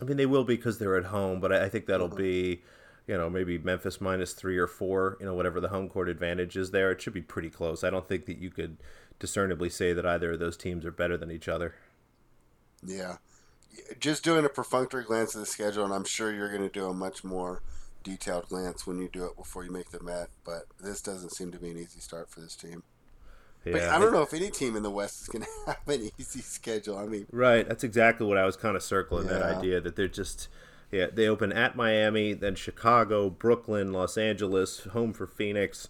[0.00, 2.22] I mean, they will be because they're at home, but I I think that'll Uh-huh.
[2.24, 2.62] be,
[3.06, 5.16] you know, maybe Memphis minus three or four.
[5.20, 7.84] You know, whatever the home court advantage is there, it should be pretty close.
[7.84, 8.78] I don't think that you could
[9.18, 11.74] discernibly say that either of those teams are better than each other.
[12.82, 13.18] Yeah.
[13.98, 16.86] Just doing a perfunctory glance at the schedule, and I'm sure you're going to do
[16.86, 17.62] a much more
[18.02, 20.28] detailed glance when you do it before you make the bet.
[20.44, 22.82] But this doesn't seem to be an easy start for this team.
[23.64, 25.88] But Yeah, I don't know if any team in the West is going to have
[25.88, 26.96] an easy schedule.
[26.96, 30.08] I mean, Right, that's exactly what I was kind of circling that idea that they're
[30.08, 30.48] just
[30.90, 35.88] yeah, they open at Miami, then Chicago, Brooklyn, Los Angeles, home for Phoenix,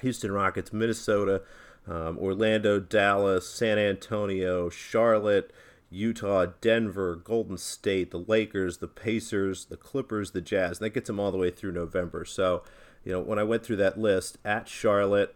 [0.00, 1.42] Houston Rockets, Minnesota,
[1.86, 5.52] um, Orlando, Dallas, San Antonio, Charlotte,
[5.96, 10.78] Utah, Denver, Golden State, the Lakers, the Pacers, the Clippers, the Jazz.
[10.78, 12.24] That gets them all the way through November.
[12.24, 12.62] So,
[13.04, 15.34] you know, when I went through that list, at Charlotte,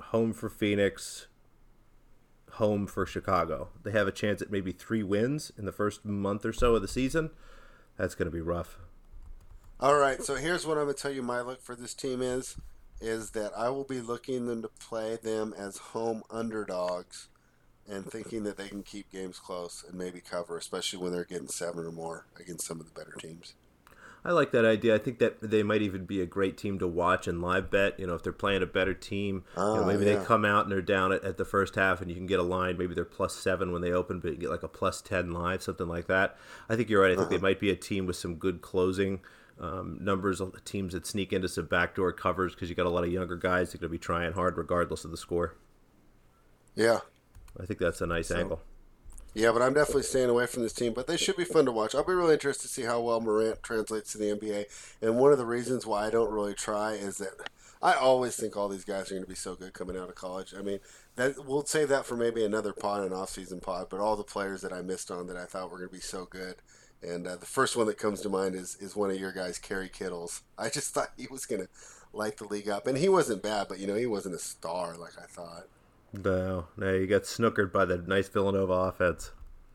[0.00, 1.26] home for Phoenix,
[2.52, 3.68] home for Chicago.
[3.82, 6.82] They have a chance at maybe three wins in the first month or so of
[6.82, 7.30] the season.
[7.98, 8.78] That's going to be rough.
[9.78, 12.22] All right, so here's what I'm going to tell you my look for this team
[12.22, 12.56] is
[12.98, 17.28] is that I will be looking them to play them as home underdogs
[17.88, 21.48] and thinking that they can keep games close and maybe cover, especially when they're getting
[21.48, 23.54] seven or more against some of the better teams.
[24.24, 24.92] I like that idea.
[24.92, 28.00] I think that they might even be a great team to watch and live bet.
[28.00, 30.18] You know, if they're playing a better team, you know, Ah, maybe yeah.
[30.18, 32.40] they come out and they're down at, at the first half, and you can get
[32.40, 32.76] a line.
[32.76, 35.62] Maybe they're plus seven when they open, but you get like a plus ten live,
[35.62, 36.36] something like that.
[36.68, 37.12] I think you're right.
[37.12, 37.36] I think Uh-huh.
[37.36, 39.20] they might be a team with some good closing
[39.60, 40.42] um, numbers.
[40.64, 43.70] Teams that sneak into some backdoor covers because you got a lot of younger guys
[43.70, 45.54] that are going to be trying hard regardless of the score.
[46.74, 46.98] Yeah.
[47.60, 48.60] I think that's a nice So- angle.
[49.34, 50.94] Yeah, but I'm definitely staying away from this team.
[50.94, 51.94] But they should be fun to watch.
[51.94, 54.64] I'll be really interested to see how well Morant translates to the NBA.
[55.02, 57.50] And one of the reasons why I don't really try is that
[57.82, 60.14] I always think all these guys are going to be so good coming out of
[60.14, 60.54] college.
[60.58, 60.78] I mean,
[61.16, 63.88] that we'll save that for maybe another pod, an off-season pod.
[63.90, 66.00] But all the players that I missed on that I thought were going to be
[66.00, 66.54] so good.
[67.02, 69.58] And uh, the first one that comes to mind is, is one of your guys,
[69.58, 70.44] Kerry Kittles.
[70.56, 71.68] I just thought he was going to
[72.14, 72.86] light the league up.
[72.86, 75.66] And he wasn't bad, but, you know, he wasn't a star like I thought.
[76.24, 79.32] No, no, you got snookered by the nice Villanova offense.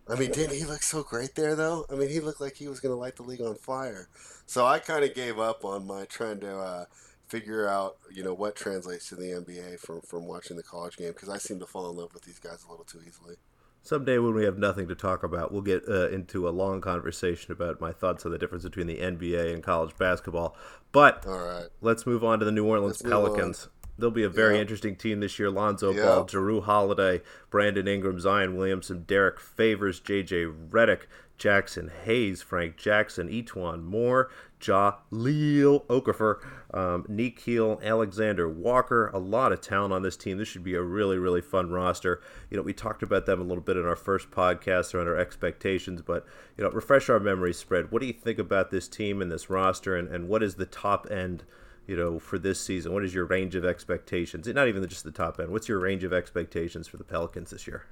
[0.08, 1.86] I mean, didn't he look so great there, though?
[1.90, 4.10] I mean, he looked like he was going to light the league on fire.
[4.46, 6.86] So I kind of gave up on my trying to uh,
[7.28, 11.14] figure out, you know, what translates to the NBA from from watching the college game
[11.14, 13.36] because I seem to fall in love with these guys a little too easily.
[13.84, 17.52] Someday when we have nothing to talk about, we'll get uh, into a long conversation
[17.52, 20.56] about my thoughts on the difference between the NBA and college basketball.
[20.92, 21.68] But All right.
[21.82, 23.70] let's move on to the New Orleans Let's Pelicans.
[24.02, 24.62] They'll be a very Yeah.
[24.62, 25.50] interesting team this year.
[25.50, 26.04] Lonzo Yeah.
[26.06, 30.46] Ball, Jrue Holiday, Brandon Ingram, Zion Williamson, Derrick Favors, J.J.
[30.46, 31.02] Redick,
[31.40, 36.38] Jaxson Hayes, Frank Jackson, E'Twaun Moore, Jahlil Okafor,
[36.74, 39.08] um, Nickeil Alexander Walker.
[39.14, 40.38] A lot of talent on this team.
[40.38, 42.22] This should be a really, really fun roster.
[42.50, 45.18] You know, we talked about them a little bit in our first podcast around our
[45.18, 46.26] expectations, but,
[46.58, 47.92] you know, refresh our memories, spread.
[47.92, 50.66] What do you think about this team and this roster, and, and what is the
[50.68, 51.44] top end?
[51.88, 52.94] You know, for this season?
[52.94, 54.48] What is your range of expectations?
[54.48, 55.50] Not even just the top end.
[55.50, 57.86] What's your range of expectations for the Pelicans this year?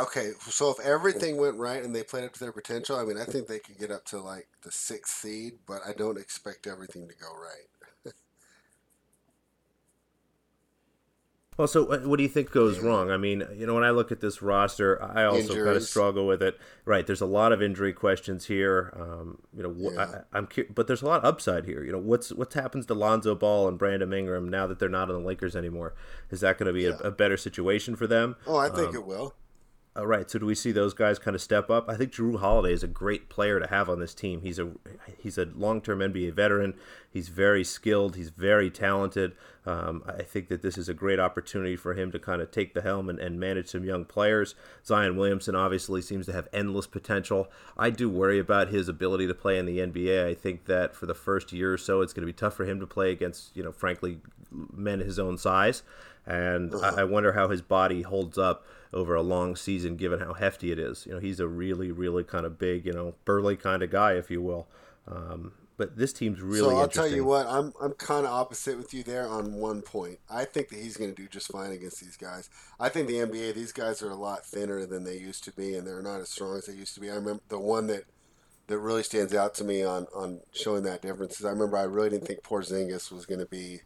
[0.00, 3.16] Okay, so if everything went right and they played up to their potential, I mean,
[3.16, 6.66] I think they could get up to like the sixth seed, but I don't expect
[6.66, 7.68] everything to go right.
[11.56, 13.10] Well, so uh, what do you think goes wrong?
[13.10, 16.26] I mean, you know, when I look at this roster, I also kind of struggle
[16.26, 16.58] with it.
[16.84, 18.92] Right, there's a lot of injury questions here.
[18.94, 20.20] Um, you know, wh- Yeah.
[20.32, 21.82] I, I'm, cu- but there's a lot of upside here.
[21.82, 25.08] You know, what's what happens to Lonzo Ball and Brandon Ingram now that they're not
[25.10, 25.94] on the Lakers anymore?
[26.30, 26.98] Is that going to be Yeah.
[27.02, 28.36] a, a better situation for them?
[28.46, 29.34] Oh, I think it will.
[29.96, 30.30] All right.
[30.30, 31.88] So do we see those guys kind of step up?
[31.88, 34.42] I think Jrue Holiday is a great player to have on this team.
[34.42, 34.72] He's a
[35.16, 36.74] he's a long term NBA veteran.
[37.10, 38.14] He's very skilled.
[38.14, 39.32] He's very talented.
[39.64, 42.74] Um, I think that this is a great opportunity for him to kind of take
[42.74, 44.54] the helm and, and manage some young players.
[44.84, 47.50] Zion Williamson obviously seems to have endless potential.
[47.78, 50.26] I do worry about his ability to play in the NBA.
[50.26, 52.66] I think that for the first year or so, it's going to be tough for
[52.66, 54.18] him to play against, you know, frankly,
[54.50, 55.82] men his own size.
[56.26, 60.34] And I, I wonder how his body holds up over a long season, given how
[60.34, 61.06] hefty it is.
[61.06, 64.14] You know, he's a really, really kind of big, you know, burly kind of guy,
[64.14, 64.66] if you will.
[65.06, 68.78] Um, but this team's really so I'll tell you what, I'm I'm kind of opposite
[68.78, 70.18] with you there on one point.
[70.30, 72.48] I think that he's going to do just fine against these guys.
[72.80, 75.74] I think the NBA, these guys are a lot thinner than they used to be,
[75.74, 77.10] and they're not as strong as they used to be.
[77.10, 78.04] I remember the one that
[78.68, 81.82] that really stands out to me on on showing that difference is I remember I
[81.82, 83.80] really didn't think Porzingis was going to be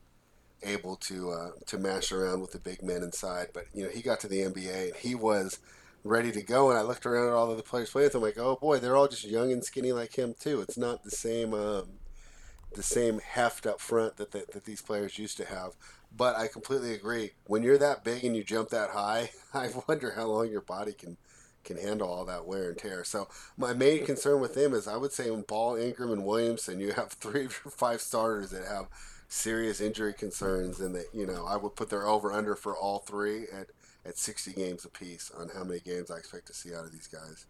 [0.62, 4.02] able to uh, to mash around with the big men inside, but you know he
[4.02, 5.58] got to the NBA and he was
[6.04, 6.70] ready to go.
[6.70, 8.78] And I looked around at all of the players playing with him, like, oh boy,
[8.78, 10.60] they're all just young and skinny like him too.
[10.60, 11.88] It's not the same um,
[12.74, 15.72] the same heft up front that, that that these players used to have.
[16.16, 17.32] But I completely agree.
[17.46, 20.92] When you're that big and you jump that high, I wonder how long your body
[20.92, 21.16] can
[21.62, 23.04] can handle all that wear and tear.
[23.04, 26.80] So my main concern with them is I would say when Ball, Ingram, and Williamson,
[26.80, 28.86] you have three or five starters that have
[29.30, 32.98] serious injury concerns, and that you know I would put their over under for all
[32.98, 33.68] three at
[34.04, 37.06] at 60 games apiece on how many games I expect to see out of these
[37.06, 37.46] guys.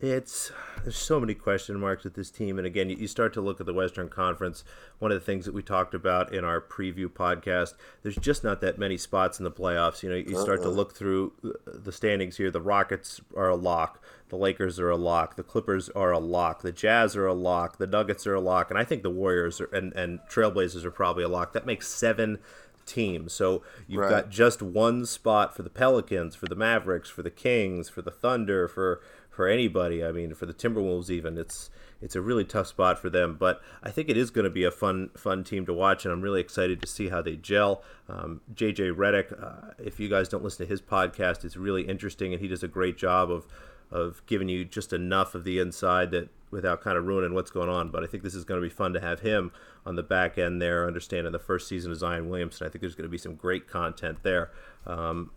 [0.00, 3.58] It's there's so many question marks with this team, and again, you, start to look
[3.58, 4.62] at the Western Conference.
[5.00, 8.60] One of the things that we talked about in our preview podcast, there's just not
[8.60, 10.04] that many spots in the playoffs.
[10.04, 10.74] You know, you start to uh-uh.
[10.74, 12.48] look through uh, the standings here.
[12.48, 14.00] The Rockets are a lock.
[14.28, 15.34] The Lakers are a lock.
[15.34, 16.62] The Clippers are a lock.
[16.62, 17.78] The Jazz are a lock.
[17.78, 20.92] The Nuggets are a lock, and I think the Warriors are, and and Trailblazers are
[20.92, 21.54] probably a lock.
[21.54, 22.38] That makes seven
[22.86, 23.32] teams.
[23.32, 24.10] So you've Right.
[24.10, 28.10] got just one spot for the Pelicans, for the Mavericks, for the Kings, for the
[28.10, 29.00] Thunder, for
[29.38, 30.04] for anybody.
[30.04, 31.38] I mean, for the Timberwolves even.
[31.38, 31.70] It's
[32.02, 34.64] it's a really tough spot for them, but I think it is going to be
[34.64, 37.84] a fun fun team to watch, and I'm really excited to see how they gel.
[38.08, 42.32] Um, JJ Redick, uh, if you guys don't listen to his podcast, it's really interesting,
[42.32, 43.46] and he does a great job of
[43.92, 47.68] of giving you just enough of the inside that without kind of ruining what's going
[47.68, 47.90] on.
[47.90, 49.52] But I think this is going to be fun to have him
[49.86, 52.66] on the back end there, understanding the first season of Zion Williamson.
[52.66, 54.50] I think there's going to be some great content there.
[54.84, 55.30] Um,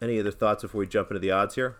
[0.00, 1.76] any other thoughts before we jump into the odds here?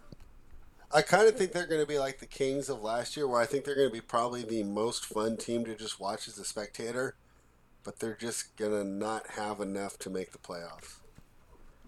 [0.95, 3.41] I kind of think they're going to be like the Kings of last year, where
[3.41, 6.39] I think they're going to be probably the most fun team to just watch as
[6.39, 7.17] a spectator,
[7.83, 11.01] but they're just going to not have enough to make the playoffs.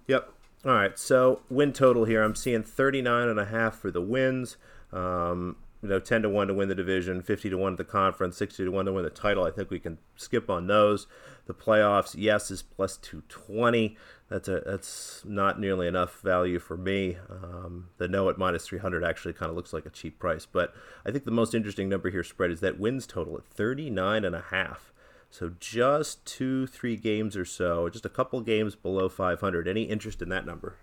[0.09, 0.33] Yep.
[0.65, 0.99] All right.
[0.99, 2.25] So win total here.
[2.25, 4.57] I'm seeing 39 and a half for the wins.
[4.93, 7.85] Um, you know, 10 to 1 to win the division, 50 to 1 at the
[7.85, 9.45] conference, 60 to 1 to win the title.
[9.45, 11.07] I think we can skip on those.
[11.47, 13.97] The playoffs, yes, is plus 220.
[14.29, 17.17] That's a that's not nearly enough value for me.
[17.31, 20.75] Um, the no at minus 300 actually kind of looks like a cheap price, but
[21.05, 24.35] I think the most interesting number here spread is that wins total at 39 and
[24.35, 24.93] a half.
[25.31, 29.69] So just two, three games or so, just a couple games below 500.
[29.69, 30.77] Any interest in that number?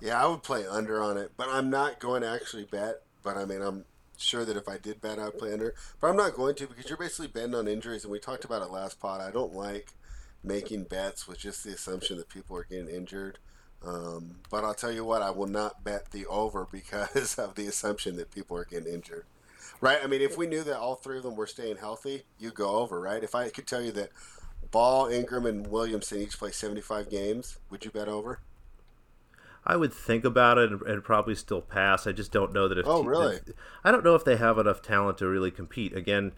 [0.00, 3.02] Yeah, I would play under on it, but I'm not going to actually bet.
[3.22, 3.84] But I mean, I'm
[4.18, 5.74] sure that if I did bet, I'd play under.
[6.00, 8.62] But I'm not going to because you're basically betting on injuries, and we talked about
[8.62, 9.20] it last pod.
[9.20, 9.92] I don't like
[10.44, 13.38] making bets with just the assumption that people are getting injured.
[13.84, 17.66] Um, but I'll tell you what, I will not bet the over because of the
[17.66, 19.24] assumption that people are getting injured.
[19.80, 19.98] Right?
[20.02, 22.76] I mean, if we knew that all three of them were staying healthy, you go
[22.76, 23.22] over, right?
[23.22, 24.10] If I could tell you that
[24.70, 28.40] Ball, Ingram, and Williamson each play 75 games, would you bet over?
[29.66, 32.06] I would think about it and, and, probably still pass.
[32.06, 32.86] I just don't know that if.
[32.86, 33.36] Oh, really?
[33.36, 35.96] If, I don't know if they have enough talent to really compete.
[35.96, 36.32] Again,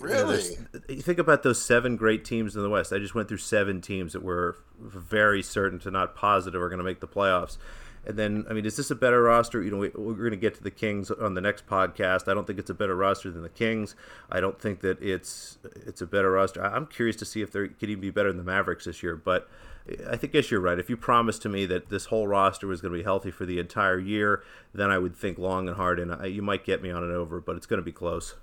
[0.00, 2.92] really, you, know, you think about those seven great teams in the West.
[2.92, 6.78] I just went through seven teams that were very certain to not positive are going
[6.78, 7.58] to make the playoffs.
[8.06, 9.62] And then, I mean, is this a better roster?
[9.62, 12.28] You know, we, are going to get to the Kings on the next podcast.
[12.28, 13.94] I don't think it's a better roster than the Kings.
[14.30, 16.62] I don't think that it's it's a better roster.
[16.64, 19.16] I'm curious to see if they could even be better than the Mavericks this year.
[19.16, 19.48] But
[20.08, 20.78] I think yes, you're right.
[20.78, 23.44] If you promised to me that this whole roster was going to be healthy for
[23.44, 24.42] the entire year,
[24.72, 27.10] then I would think long and hard, and I, you might get me on an
[27.10, 28.34] over, but it's going to be close.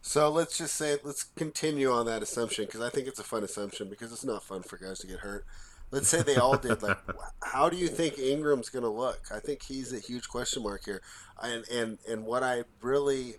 [0.00, 3.42] So let's just say let's continue on that assumption because I think it's a fun
[3.42, 5.46] assumption because it's not fun for guys to get hurt
[5.94, 6.82] let's say they all did.
[6.82, 6.98] Like,
[7.42, 9.20] how do you think Ingram's going to look?
[9.32, 11.00] I think he's a huge question mark here.
[11.42, 13.36] And and and what I really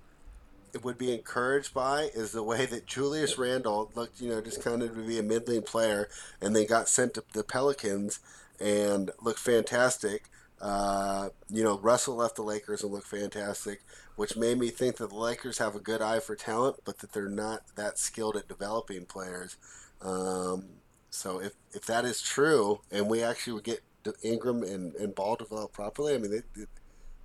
[0.83, 4.81] would be encouraged by is the way that Julius Randle looked, you know, just kind
[4.81, 6.09] of to be a middling player,
[6.41, 8.19] and they got sent to the Pelicans
[8.59, 10.29] and looked fantastic.
[10.61, 13.81] Uh, you know, Russell left the Lakers and looked fantastic,
[14.15, 17.11] which made me think that the Lakers have a good eye for talent, but that
[17.13, 19.57] they're not that skilled at developing players.
[20.01, 20.65] Um,
[21.09, 23.81] so if, if that is true, and we actually would get
[24.23, 26.43] Ingram and, and Ball developed properly, I mean,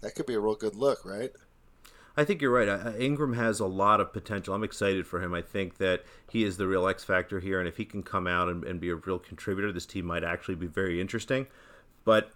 [0.01, 1.31] that could be a real good look, right?
[2.17, 2.97] I think you're right.
[2.99, 4.55] Ingram has a lot of potential.
[4.55, 5.33] I'm excited for him.
[5.33, 8.27] I think that he is the real X factor here, and if he can come
[8.27, 11.47] out and, and be a real contributor, this team might actually be very interesting.
[12.05, 12.33] But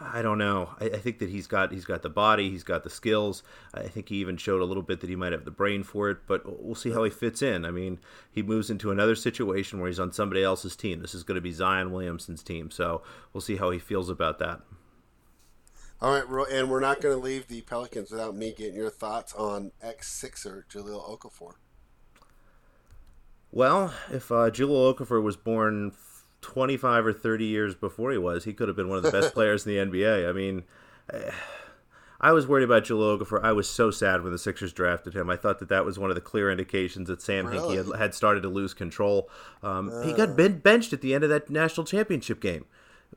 [0.00, 0.70] I don't know.
[0.80, 3.42] I, I, think that he's got he's got the body, he's got the skills.
[3.74, 6.10] I think he even showed a little bit that he might have the brain for
[6.10, 6.18] it.
[6.26, 7.64] But we'll see how he fits in.
[7.64, 7.98] I mean,
[8.30, 11.00] he moves into another situation where he's on somebody else's team.
[11.00, 13.02] This is going to be Zion Williamson's team, so
[13.32, 14.60] we'll see how he feels about that.
[16.02, 19.34] All right, and we're not going to leave the Pelicans without me getting your thoughts
[19.34, 21.54] on ex Sixer Jahlil Okafor.
[23.52, 25.92] Well, if uh, Jahlil Okafor was born
[26.40, 29.34] 25 or 30 years before he was, he could have been one of the best
[29.34, 30.26] players in the NBA.
[30.26, 30.62] I mean,
[32.20, 33.42] I was worried about Joe Okafor.
[33.42, 35.30] I was so sad when the Sixers drafted him.
[35.30, 37.76] I thought that that was one of the clear indications that Sam really?
[37.76, 39.28] Hinkie had, had, started to lose control.
[39.62, 40.02] Um, uh.
[40.02, 42.66] He got ben- benched at the end of that national championship game.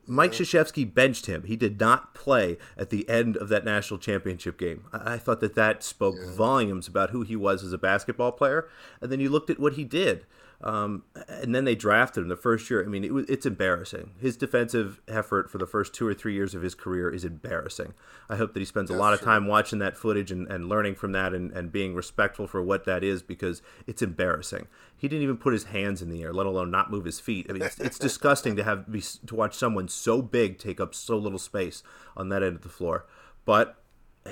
[0.06, 1.44] Mike Krzyzewski benched him.
[1.44, 4.84] He did not play at the end of that national championship game.
[4.92, 6.34] I, I thought that that spoke yeah.
[6.34, 8.68] volumes about who he was as a basketball player.
[9.00, 10.26] And then you looked at what he did.
[10.62, 12.82] Um, and then they drafted him the first year.
[12.82, 14.12] I mean, it was, it's embarrassing.
[14.18, 17.92] His defensive effort for the first two or three years of his career is embarrassing.
[18.30, 19.26] I hope that he spends That's a lot of true.
[19.26, 22.84] time watching that footage and, and learning from that and, and being respectful for what
[22.86, 24.66] that is because it's embarrassing.
[24.96, 27.46] He didn't even put his hands in the air, let alone not move his feet.
[27.50, 28.86] I mean, it's, it's disgusting to have
[29.26, 31.82] to watch someone so big take up so little space
[32.16, 33.06] on that end of the floor.
[33.44, 33.76] But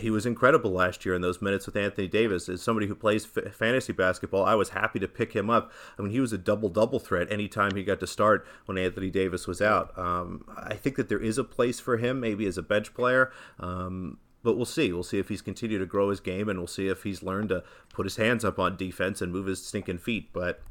[0.00, 2.48] he was incredible last year in those minutes with Anthony Davis.
[2.48, 5.70] As somebody who plays f- fantasy basketball, I was happy to pick him up.
[5.98, 9.10] I mean, he was a double double threat anytime he got to start when Anthony
[9.10, 9.96] Davis was out.
[9.98, 13.32] Um, I think that there is a place for him, maybe as a bench player.
[13.60, 14.92] Um, but we'll see.
[14.92, 17.50] We'll see if he's continued to grow his game, and we'll see if he's learned
[17.50, 20.30] to put his hands up on defense and move his stinking feet.
[20.32, 20.62] But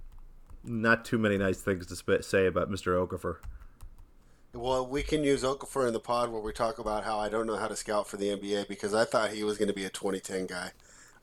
[0.64, 2.96] not too many nice things to sp- say about Mr.
[2.96, 3.38] Okafor.
[4.54, 7.48] Well, we can use Okafor in the pod where we talk about how I don't
[7.48, 9.86] know how to scout for the NBA because I thought he was going to be
[9.86, 10.72] a 2010 guy.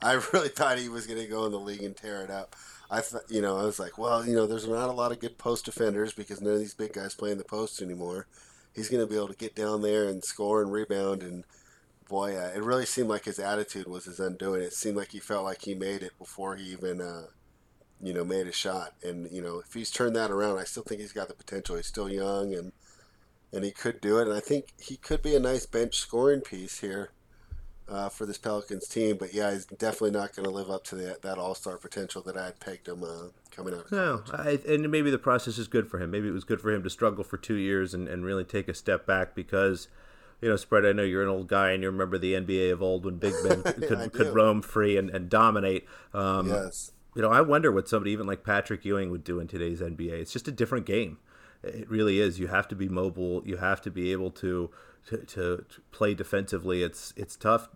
[0.01, 2.55] I really thought he was going to go in the league and tear it up.
[2.89, 5.19] I thought, you know, I was like, well, you know, there's not a lot of
[5.19, 8.25] good post defenders because none of these big guys play in the post anymore.
[8.73, 11.21] He's going to be able to get down there and score and rebound.
[11.21, 11.43] And
[12.07, 14.63] boy, uh, it really seemed like his attitude was his undoing.
[14.63, 17.27] It seemed like he felt like he made it before he even, uh,
[18.01, 18.95] you know, made a shot.
[19.03, 21.75] And you know, if he's turned that around, I still think he's got the potential.
[21.75, 22.71] He's still young and
[23.51, 24.27] and he could do it.
[24.27, 27.11] And I think he could be a nice bench scoring piece here
[27.87, 29.17] uh, for this Pelicans team.
[29.17, 32.21] But yeah, he's definitely not going to live up to that, that All Star potential
[32.23, 33.91] that I had pegged him uh, coming out.
[33.91, 36.11] no, I, and maybe the process is good for him.
[36.11, 38.67] Maybe it was good for him to struggle for two years and, and really take
[38.67, 39.87] a step back because.
[40.41, 40.85] You know, spread.
[40.85, 43.33] I know you're an old guy, and you remember the NBA of old when big
[43.43, 45.85] men could, could roam free and, and dominate.
[46.13, 46.93] Um, yes.
[47.13, 50.13] You know, I wonder what somebody even like Patrick Ewing would do in today's NBA.
[50.13, 51.17] It's just a different game
[51.63, 52.39] It really is.
[52.39, 53.41] You have to be mobile.
[53.45, 54.69] You have to be able to
[55.07, 56.83] to, to, play defensively.
[56.83, 57.69] It's it's tough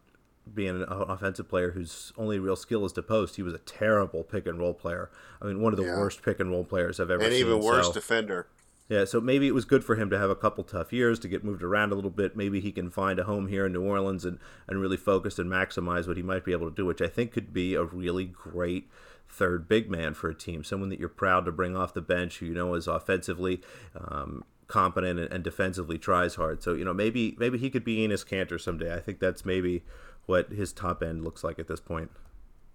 [0.54, 3.38] being an offensive player whose only real skill is to post.
[3.38, 5.10] He was a terrible pick and roll player.
[5.42, 5.98] I mean, one of the yeah.
[5.98, 7.42] worst pick and roll players I've ever and seen.
[7.42, 8.48] And even worse so, defender.
[8.90, 11.30] Yeah, so maybe it was good for him to have a couple tough years to
[11.30, 12.36] get moved around a little bit.
[12.36, 15.50] Maybe he can find a home here in New Orleans and, and really focus and
[15.50, 18.26] maximize what he might be able to do, which I think could be a really
[18.26, 18.90] great
[19.34, 20.64] third big man for a team.
[20.64, 23.62] Someone that you're proud to bring off the bench who you know is offensively
[23.96, 26.64] um, competent and, and, defensively tries hard.
[26.64, 28.94] So, you know, maybe maybe he could be Enes Kanter someday.
[28.94, 29.84] I think that's maybe
[30.26, 32.12] what his top end looks like at this point.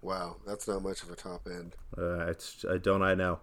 [0.02, 1.74] Wow, that's not much of a top end.
[1.96, 3.40] Uh, it's, I don't I know.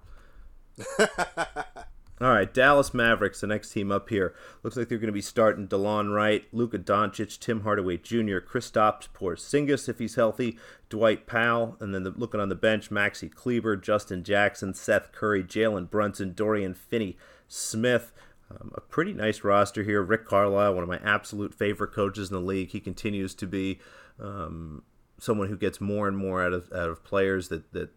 [2.22, 4.34] All right, Dallas Mavericks, the next team up here.
[4.64, 9.10] Looks like they're going to be starting Delon Wright, Luka Doncic, Tim Hardaway Jr., Kristaps
[9.14, 10.58] Porzingis if he's healthy,
[10.88, 15.44] Dwight Powell, and then the, looking on the bench, Maxi Kleber, Justin Jackson, Seth Curry,
[15.44, 17.18] Jalen Brunson, Dorian Finney
[17.50, 18.14] Smith.
[18.50, 20.02] Um, a pretty nice roster here.
[20.02, 22.70] Rick Carlisle, one of my absolute favorite coaches in the league.
[22.70, 23.80] He continues to be
[24.22, 24.84] um,
[25.20, 27.90] someone who gets more and more out of out of players that that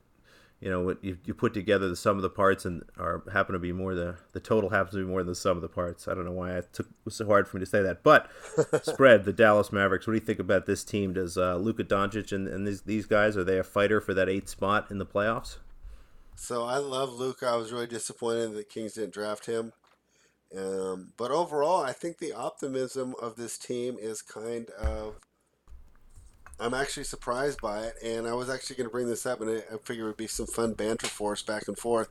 [0.60, 3.52] you know, what you, you put together the sum of the parts and are happen
[3.52, 5.68] to be more the the total happens to be more than the sum of the
[5.68, 6.08] parts.
[6.08, 8.02] I don't know why it took it was so hard for me to say that,
[8.02, 8.28] but
[8.82, 10.06] spread the Dallas Mavericks.
[10.06, 11.12] What do you think about this team?
[11.12, 14.28] Does uh, Luka Doncic and, and these these guys are they a fighter for that
[14.28, 15.58] eighth spot in the playoffs?
[16.34, 17.46] So I love Luka.
[17.46, 19.72] I was really disappointed that Kings didn't draft him.
[20.56, 25.16] Um, but overall, I think the optimism of this team is kind of
[26.60, 29.62] I'm actually surprised by it, and I was actually going to bring this up, and
[29.72, 32.08] I figured it would be some fun banter for us back and forth,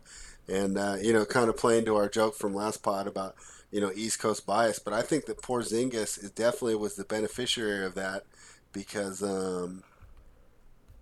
[0.47, 3.35] and uh, you know, kind of playing to our joke from last pod about
[3.71, 4.79] you know East Coast bias.
[4.79, 8.23] But I think that Porzingis is definitely was the beneficiary of that
[8.71, 9.83] because, um,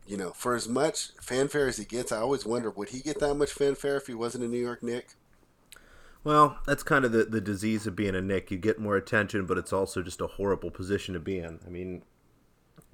[0.07, 3.19] you know, for as much fanfare as he gets, I always wonder would he get
[3.19, 5.09] that much fanfare if he wasn't a New York Knick?
[6.23, 8.49] Well, that's kind of the, the disease of being a Knick.
[8.49, 11.59] You get more attention, but it's also just a horrible position to be in.
[11.63, 12.01] I mean,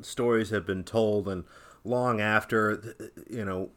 [0.01, 1.43] stories have been told, and
[1.83, 2.95] long after,
[3.29, 3.69] you know,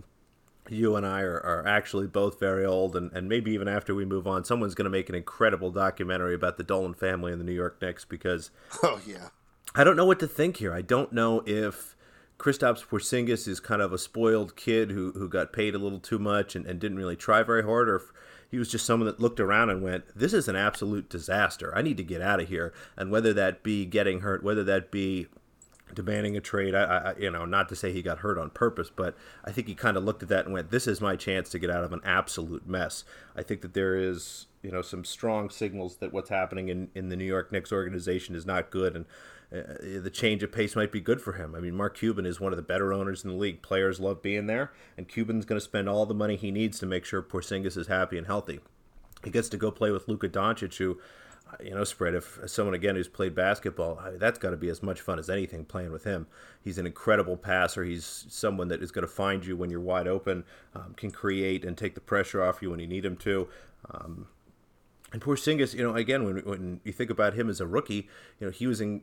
[0.69, 4.05] you and I are, are actually both very old, and, and maybe even after we
[4.05, 7.45] move on, someone's going to make an incredible documentary about the Dolan family and the
[7.45, 8.51] New York Knicks because.
[8.83, 9.29] Oh, yeah.
[9.75, 10.73] I don't know what to think here.
[10.73, 11.97] I don't know if
[12.39, 16.19] Kristaps Porzingis is kind of a spoiled kid who, who got paid a little too
[16.19, 18.13] much and, and didn't really try very hard, or if
[18.51, 21.73] he was just someone that looked around and went, This is an absolute disaster.
[21.75, 22.73] I need to get out of here.
[22.97, 25.29] And whether that be getting hurt, whether that be
[25.93, 26.75] demanding a trade.
[26.75, 29.67] I, I, you know, not to say he got hurt on purpose, but I think
[29.67, 31.85] he kind of looked at that and went, "This is my chance to get out
[31.85, 33.05] of an absolute mess."
[33.37, 37.09] I think that there is, you know, some strong signals that what's happening in, in
[37.09, 39.05] the New York Knicks organization is not good, and
[39.53, 41.55] uh, the change of pace might be good for him.
[41.55, 43.63] I mean, Mark Cuban is one of the better owners in the league.
[43.63, 46.87] Players love being there, and Cuban's going to spend all the money he needs to
[46.87, 48.61] make sure Porzingis is happy and healthy.
[49.23, 50.99] He gets to go play with Luka Doncic, who
[51.63, 52.15] you know, spread.
[52.15, 55.65] If someone again who's played basketball, that's got to be as much fun as anything
[55.65, 56.27] playing with him.
[56.61, 57.85] He's an incredible passer.
[57.85, 61.65] He's someone that is going to find you when you're wide open, um, can create
[61.65, 63.49] and take the pressure off you when you need him to.
[63.91, 64.27] Um,
[65.13, 68.09] and Porzingis, you know, again, when when you think about him as a rookie,
[68.41, 69.03] you know, he was in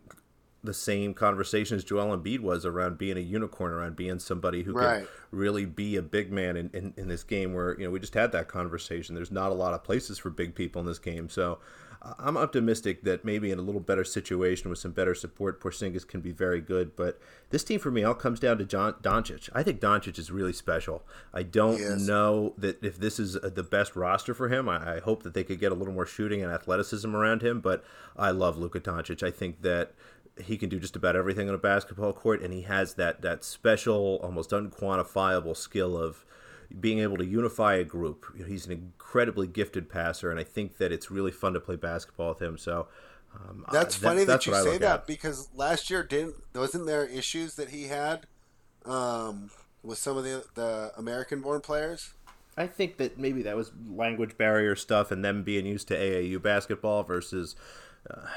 [0.64, 4.74] the same conversation as Joel Embiid was around being a unicorn, around being somebody who
[4.74, 5.00] right.
[5.00, 8.00] could really be a big man in, in, in, this game where, you know, we
[8.00, 9.16] just had that conversation.
[9.16, 11.30] There's not a lot of places for big people in this game.
[11.30, 11.58] So
[12.02, 16.20] I'm optimistic that maybe in a little better situation with some better support, Porzingis can
[16.20, 16.96] be very good.
[16.96, 17.20] But
[17.52, 19.50] this team for me all comes down to John Doncic.
[19.54, 21.04] I think Doncic is really special.
[21.32, 22.02] I don't yes.
[22.02, 24.68] know that if this is uh, the best roster for him.
[24.68, 27.62] I, I, hope that they could get a little more shooting and athleticism around him.
[27.62, 27.84] But
[28.18, 29.22] I love Luka Doncic.
[29.22, 29.92] I think that
[30.42, 33.44] he can do just about everything on a basketball court, and he has that that
[33.44, 36.26] special, almost unquantifiable skill of
[36.80, 38.26] being able to unify a group.
[38.36, 41.60] You know, he's an incredibly gifted passer, and I think that it's really fun to
[41.60, 42.58] play basketball with him.
[42.58, 42.88] So
[43.36, 45.08] um, that's funny that, that's that you say that at.
[45.08, 48.26] because last year didn't wasn't there issues that he had
[48.86, 49.50] um,
[49.84, 52.14] with some of the the American-born players.
[52.58, 56.42] I think that maybe that was language barrier stuff and them being used to AAU
[56.42, 57.56] basketball versus.
[58.10, 58.28] Uh,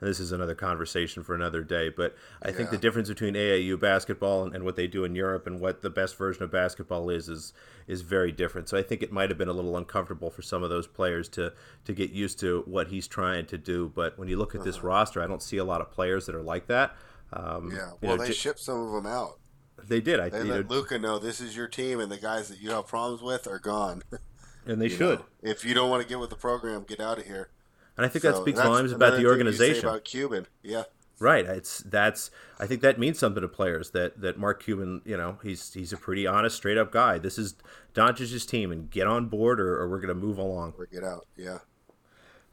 [0.00, 1.88] this is another conversation for another day.
[1.88, 2.54] But I yeah.
[2.54, 5.82] think the difference between AAU basketball and, and, what they do in Europe and what
[5.82, 7.52] the best version of basketball is is
[7.86, 8.68] is very different.
[8.68, 11.28] So I think it might have been a little uncomfortable for some of those players
[11.30, 11.52] to
[11.84, 13.92] to get used to what he's trying to do.
[13.94, 14.70] But when you look at uh-huh.
[14.70, 16.96] this roster, I don't see a lot of players that are like that.
[17.32, 19.38] Um, yeah, well, know, they j- shipped some of them out.
[19.82, 20.20] They did.
[20.20, 22.70] I they let know, Luka know this is your team, and the guys that you
[22.70, 24.02] have problems with are gone.
[24.66, 25.18] And they should.
[25.18, 27.50] Know, if you don't want to get with the program, get out of here.
[27.96, 29.86] And I think so that speaks volumes about the organization.
[29.88, 30.84] about Cuban, yeah.
[31.20, 31.46] Right.
[31.46, 35.38] It's that's I think that means something to players that that Mark Cuban, you know,
[35.42, 37.18] he's he's a pretty honest, straight up guy.
[37.18, 37.54] This is
[37.94, 40.74] Doncic's team, and get on board, or, or we're going to move along.
[40.76, 41.26] Or get out.
[41.36, 41.58] Yeah.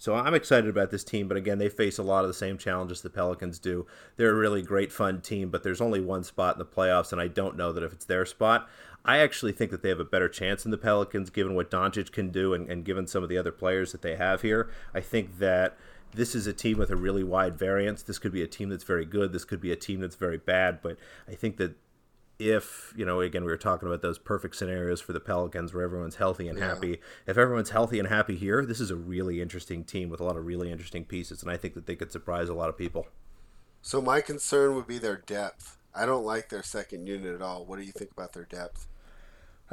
[0.02, 2.58] So I'm excited about this team, but again, they face a lot of the same
[2.58, 3.86] challenges the Pelicans do.
[4.16, 7.22] They're a really great, fun team, but there's only one spot in the playoffs, and
[7.22, 8.68] I don't know that if it's their spot.
[9.06, 12.12] I actually think that they have a better chance than the Pelicans, given what Doncic
[12.12, 14.72] can do and, and given some of the other players that they have here.
[14.92, 15.78] I think that
[16.16, 18.02] this is a team with a really wide variance.
[18.02, 19.32] This could be a team that's very good.
[19.32, 20.82] This could be a team that's very bad.
[20.82, 20.98] But
[21.30, 21.76] I think that
[22.50, 25.84] if, you know, again, we were talking about those perfect scenarios for the Pelicans where
[25.84, 26.68] everyone's healthy and yeah.
[26.68, 27.00] happy.
[27.28, 30.38] If everyone's healthy and happy here, this is a really interesting team with a lot
[30.38, 31.42] of really interesting pieces.
[31.42, 33.08] And I think that they could surprise a lot of people.
[33.82, 35.78] So my concern would be their depth.
[35.94, 37.66] I don't like their second unit at all.
[37.66, 38.88] What do you think about their depth?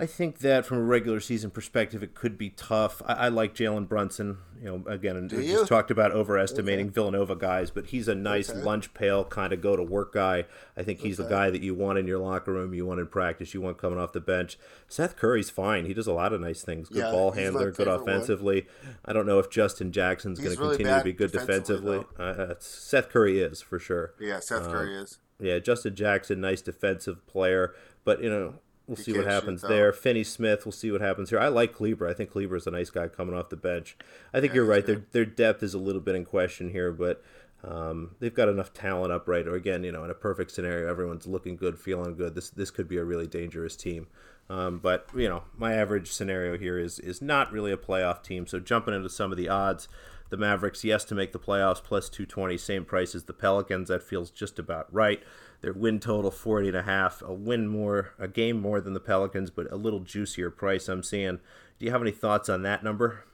[0.01, 3.03] I think that from a regular season perspective, it could be tough.
[3.05, 4.39] I, I like Jalen Brunson.
[4.63, 6.95] You know, again, we just talked about overestimating okay.
[6.95, 8.61] Villanova guys, but he's a nice okay.
[8.61, 10.45] lunch pail kind of go to work guy.
[10.77, 11.29] I think he's okay.
[11.29, 13.79] the guy that you want in your locker room, you want in practice, you want
[13.79, 14.57] coming off the bench.
[14.87, 15.85] Seth Curry's fine.
[15.85, 16.89] He does a lot of nice things.
[16.89, 18.69] Good yeah, ball handler, good offensively.
[18.85, 18.97] One.
[19.05, 21.99] I don't know if Justin Jackson's going to really continue to be good defensively.
[21.99, 22.45] defensively.
[22.45, 24.15] Uh, Seth Curry is for sure.
[24.21, 25.19] Yeah, Seth uh, Curry is.
[25.41, 27.75] Yeah, Justin Jackson, nice defensive player,
[28.05, 28.55] but you know
[28.89, 29.93] We'll see what happens there.
[29.93, 31.39] Finney Smith, we'll see what happens here.
[31.39, 32.09] I like Kleber.
[32.09, 33.99] I think Kleber is a nice guy coming off the bench.
[34.33, 34.85] I think yeah, you're right.
[34.85, 37.23] Their their depth is a little bit in question here, but
[37.63, 39.47] um, they've got enough talent upright.
[39.47, 42.35] Or again, you know, in a perfect scenario, everyone's looking good, feeling good.
[42.35, 44.07] This this could be a really dangerous team.
[44.49, 48.47] Um, but you know, my average scenario here is is not really a playoff team.
[48.47, 49.89] So jumping into some of the odds,
[50.31, 53.89] the Mavericks, yes, to make the playoffs, plus two twenty, same price as the Pelicans.
[53.89, 55.23] That feels just about right.
[55.61, 59.01] Their win total 40 and a half, a win more, a game more than the
[59.01, 61.41] Pelicans, but a little juicier price I'm seeing.
[61.79, 63.25] Do you have any thoughts on that number?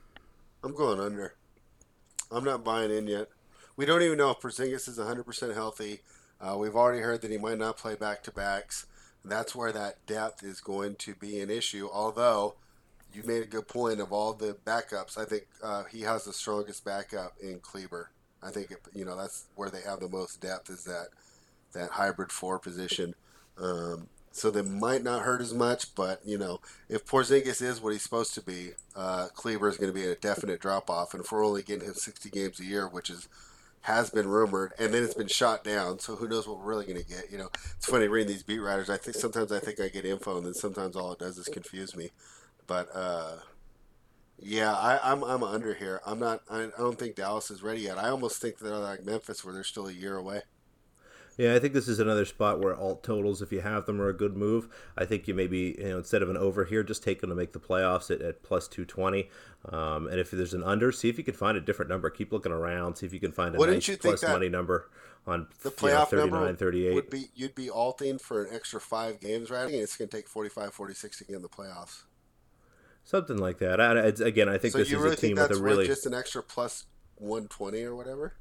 [0.63, 1.35] I'm going under.
[2.31, 3.29] I'm not buying in yet.
[3.77, 6.01] We don't even know if Porzingis is 100% healthy.
[6.41, 8.87] Uh, we've already heard that he might not play back to backs.
[9.25, 11.89] That's where that depth is going to be an issue.
[11.93, 12.55] Although
[13.13, 16.33] you made a good point of all the backups, I think uh, he has the
[16.33, 18.11] strongest backup in Kleber.
[18.43, 21.09] I think you know that's where they have the most depth is that
[21.75, 23.15] that hybrid four position.
[23.59, 27.93] Um, so they might not hurt as much, but you know, if Porzingis is what
[27.93, 31.15] he's supposed to be, uh, Kleber is going to be a definite drop off.
[31.15, 33.29] And if we're only getting him 60 games a year, which is
[33.83, 36.87] has been rumored, and then it's been shot down, so who knows what we're really
[36.87, 37.31] going to get?
[37.31, 38.89] You know, it's funny reading these beat writers.
[38.89, 41.49] I think sometimes I think I get info, and then sometimes all it does is
[41.49, 42.11] confuse me.
[42.67, 43.37] But uh,
[44.39, 46.01] yeah, I, am I'm, I'm under here.
[46.07, 46.41] I'm not.
[46.51, 47.99] I, I don't think Dallas is ready yet.
[47.99, 50.43] I almost think they're like Memphis, where they're still a year away.
[51.37, 54.09] Yeah, I think this is another spot where alt totals, if you have them, are
[54.09, 54.69] a good move.
[54.97, 57.37] I think you maybe, you know, instead of an over here, just take them to
[57.37, 59.29] make the playoffs at, at plus 220.
[59.69, 62.09] Um, and if there's an under, see if you can find a different number.
[62.09, 64.91] Keep looking around, see if you can find a Wouldn't nice plus money number
[65.27, 66.95] on the playoff you know, 39, number 38.
[66.95, 69.65] Would be, you'd be alting for an extra five games, right?
[69.65, 72.03] And it's going to take 45, 46 to get in the playoffs.
[73.03, 73.81] Something like that.
[73.81, 75.87] I, again, I think so this is really a team with a really.
[75.87, 76.85] just an extra plus
[77.17, 78.35] 120 or whatever?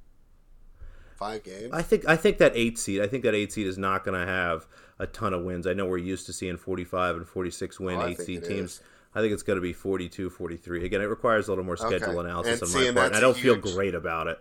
[1.23, 1.69] Five games.
[1.71, 3.01] I think I think that eight seed.
[3.01, 4.65] I think that eight seed is not going to have
[4.99, 5.67] a ton of wins.
[5.67, 8.73] I know we're used to seeing 45 and 46 win oh, eight seed teams.
[8.73, 8.81] Is.
[9.15, 10.85] I think it's going to be 42, 43.
[10.85, 12.19] Again, it requires a little more schedule okay.
[12.19, 13.07] analysis on my part.
[13.07, 13.61] And I don't huge...
[13.61, 14.39] feel great about it.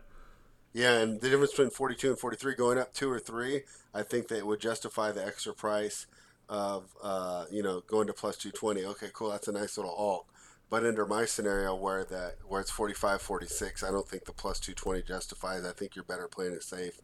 [0.72, 3.62] Yeah, and the difference between 42 and 43 going up two or three,
[3.92, 6.06] I think that would justify the extra price
[6.48, 8.86] of, uh, you know, going to plus 220.
[8.92, 9.30] Okay, cool.
[9.30, 10.26] That's a nice little alt.
[10.72, 14.58] But under my scenario where that where it's 45 46, I don't think the plus
[14.58, 15.66] 220 justifies.
[15.66, 16.98] I think you're better playing it safe.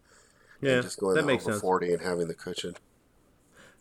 [0.62, 1.60] Yeah, just going that makes over sense.
[1.60, 2.76] 40 and having the cushion.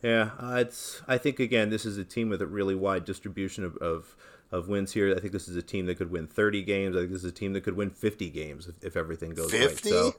[0.04, 1.02] Yeah, uh, it's.
[1.08, 4.18] I think again, this is a team with a really wide distribution of, of,
[4.52, 5.16] of wins here.
[5.16, 6.98] I think this is a team that could win 30 games.
[6.98, 9.52] I think this is a team that could win 50 games if, if everything goes
[9.52, 9.64] 50?
[9.68, 9.80] right.
[9.86, 10.16] So,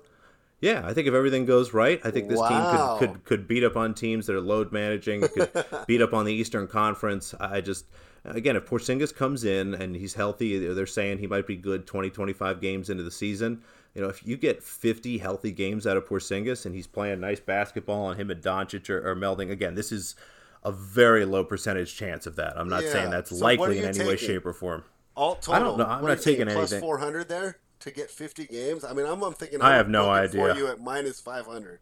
[0.62, 2.96] yeah, I think if everything goes right, I think this wow.
[2.98, 5.28] team could, could could beat up on teams that are load managing.
[5.28, 5.50] Could
[5.86, 7.34] beat up on the Eastern Conference.
[7.38, 7.84] I just
[8.24, 12.10] again, if Porzingis comes in and he's healthy, they're saying he might be good 20,
[12.10, 13.62] 25 games into the season.
[13.94, 17.40] You know, if you get 50 healthy games out of Porzingis and he's playing nice
[17.40, 20.14] basketball and him and Doncic are, are melding, again, this is
[20.62, 22.58] a very low percentage chance of that.
[22.58, 22.92] I'm not yeah.
[22.92, 24.08] saying that's so likely in any taking?
[24.08, 24.84] way, shape, or form.
[25.16, 25.54] Alt total.
[25.54, 25.86] I don't know.
[25.86, 26.66] I'm what not taking anything.
[26.66, 28.84] Plus 400 there to get 50 games.
[28.84, 29.62] I mean, I'm, I'm thinking.
[29.62, 30.40] I have no idea.
[30.40, 31.80] For you at minus 500.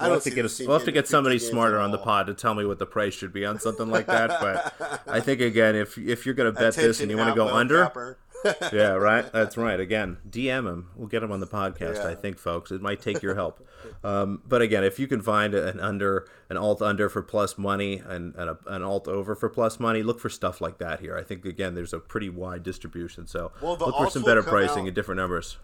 [0.00, 2.34] We'll have to get a, we'll have to get somebody smarter on the pod to
[2.34, 4.28] tell me what the price should be on something like that.
[4.28, 7.30] But I think again, if if you're going to bet Attention this and you want
[7.30, 8.18] to go under,
[8.72, 9.30] yeah, right.
[9.32, 9.80] That's right.
[9.80, 10.90] Again, DM him.
[10.96, 11.96] We'll get him on the podcast.
[11.96, 12.08] Yeah.
[12.08, 13.66] I think, folks, it might take your help.
[14.04, 18.02] Um, but again, if you can find an under, an alt under for plus money,
[18.06, 21.16] and, and a, an alt over for plus money, look for stuff like that here.
[21.16, 23.26] I think again, there's a pretty wide distribution.
[23.26, 25.56] So well, look for some better pricing out, and different numbers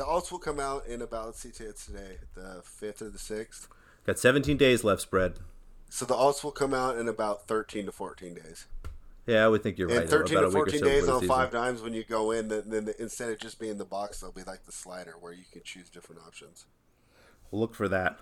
[0.00, 3.68] the alts will come out in about see today, the fifth or the sixth.
[4.06, 5.34] Got 17 days left spread.
[5.88, 8.66] So the alts will come out in about 13 to 14 days.
[9.26, 10.08] Yeah, I would think you're And right.
[10.08, 12.30] 13 About to a week or 14 so days on five dimes when you go
[12.30, 15.14] in, then, then the, instead of just being the box, there'll be like the slider
[15.20, 16.66] where you can choose different options.
[17.50, 18.18] We'll Look for that.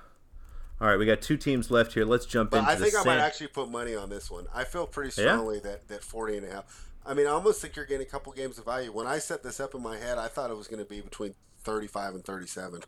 [0.80, 2.04] All right, we got two teams left here.
[2.04, 4.46] Let's jump into I think I might actually put money on this one.
[4.54, 5.32] I feel pretty Yeah?
[5.32, 6.90] strongly that, that 40 and a half.
[7.04, 8.92] I mean, I almost think you're getting a couple games of value.
[8.92, 11.00] When I set this up in my head, I thought it was going to be
[11.00, 12.82] between 35 and 37.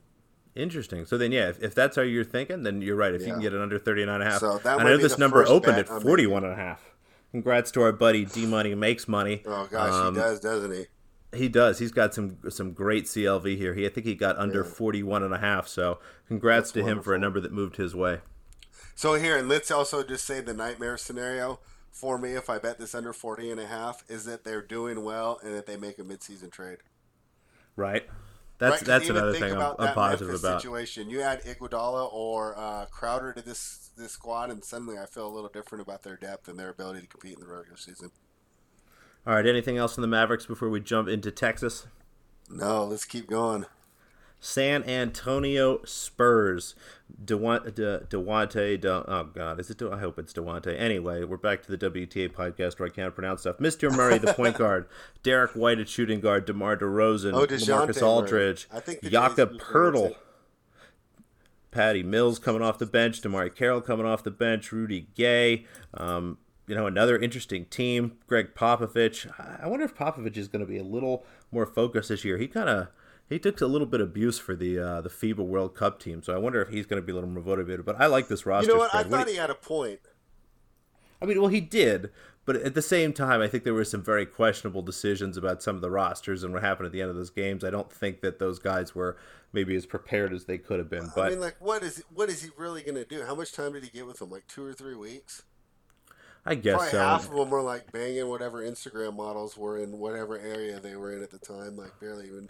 [0.55, 1.07] Interesting.
[1.07, 3.15] So then, yeah, if, if that's how you're thinking, then you're right.
[3.15, 4.41] If you can get it under 39 and a half.
[4.41, 6.83] So that I know this number opened at I'm 41 and a half.
[7.31, 9.43] Congrats to our buddy D Money makes money.
[9.47, 10.87] Oh, gosh, Um, he does, doesn't he?
[11.33, 11.79] He does.
[11.79, 13.75] He's got some some great CLV here.
[13.75, 14.71] He I think he got under Yeah.
[14.71, 15.69] 41 and a half.
[15.69, 18.19] So congrats That's to him for a number that moved his way.
[18.97, 22.79] So here, and let's also just say the nightmare scenario for me, if I bet
[22.79, 25.99] this under 40 and a half, is that they're doing well and that they make
[25.99, 26.79] a midseason trade.
[27.77, 28.09] Right?
[28.61, 30.61] That's Right, that's another thing I'm, about I'm that positive Memphis about.
[30.61, 31.09] Situation.
[31.09, 35.33] You add Iguodala or uh, Crowder to this this squad, and suddenly I feel a
[35.33, 38.11] little different about their depth and their ability to compete in the regular season.
[39.27, 41.87] All right, anything else in the Mavericks before we jump into Texas?
[42.51, 43.65] No, let's keep going.
[44.41, 46.75] San Antonio Spurs.
[47.25, 48.81] Dewan- De- Dewante.
[48.81, 49.61] De- oh, God.
[49.61, 49.79] Is it?
[49.79, 50.79] De- I hope it's Dewante.
[50.79, 53.59] Anyway, we're back to the WTA podcast where I can't pronounce stuff.
[53.59, 53.95] Mr.
[53.95, 54.87] Murray, the point guard.
[55.23, 56.45] Derrick White at shooting guard.
[56.47, 57.33] DeMar DeRozan.
[57.35, 58.03] Oh, Murray.
[58.03, 58.69] Aldridge.
[58.73, 60.15] I think Jakob Poeltl.
[61.71, 63.23] Patty Mills coming off the bench.
[63.23, 64.73] DeMarre Carroll coming off the bench.
[64.73, 65.67] Rudy Gay.
[65.95, 68.19] Um, you know, another interesting team.
[68.27, 69.29] Gregg Popovich.
[69.63, 72.39] I wonder if Popovich is going to be a little more focused this year.
[72.39, 72.89] He kind of
[73.31, 76.23] he took a little bit of abuse for the uh, the FIBA World Cup team,
[76.23, 77.87] so I wonder if he's going to be a little more motivated.
[77.87, 78.69] But I like this roster.
[78.69, 78.95] You know what?
[78.95, 78.99] I.
[78.99, 80.01] What thought he had a point.
[81.23, 82.11] I mean, well, he did,
[82.45, 85.77] but at the same time, I think there were some very questionable decisions about some
[85.77, 87.63] of the rosters and what happened at the end of those games.
[87.63, 89.17] I don't think that those guys were
[89.53, 91.11] maybe as prepared as they could have been.
[91.15, 93.25] But I mean, like, what is what is he really going to do?
[93.25, 94.31] How much time did he get with them?
[94.31, 95.43] Like two or three weeks?
[96.45, 96.99] I guess Probably so.
[96.99, 101.15] half of them were like banging whatever Instagram models were in whatever area they were
[101.15, 102.49] in at the time, like barely even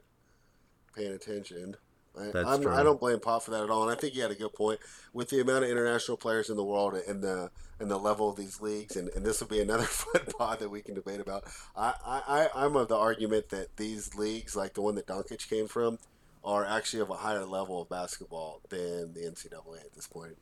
[0.95, 1.77] paying attention.
[2.19, 2.73] I, That's I'm, true.
[2.73, 4.53] I don't blame Pop for that at all, and I think he had a good
[4.53, 4.81] point
[5.13, 8.37] with the amount of international players in the world and the and the level of
[8.37, 8.97] these leagues.
[8.97, 11.45] And, and this will be another fun pod that we can debate about.
[11.77, 12.23] I, I
[12.55, 15.99] I- I'm of the argument that these leagues, like the one that Doncic came from,
[16.45, 20.37] are actually of a higher level of basketball than the NCAA at this point.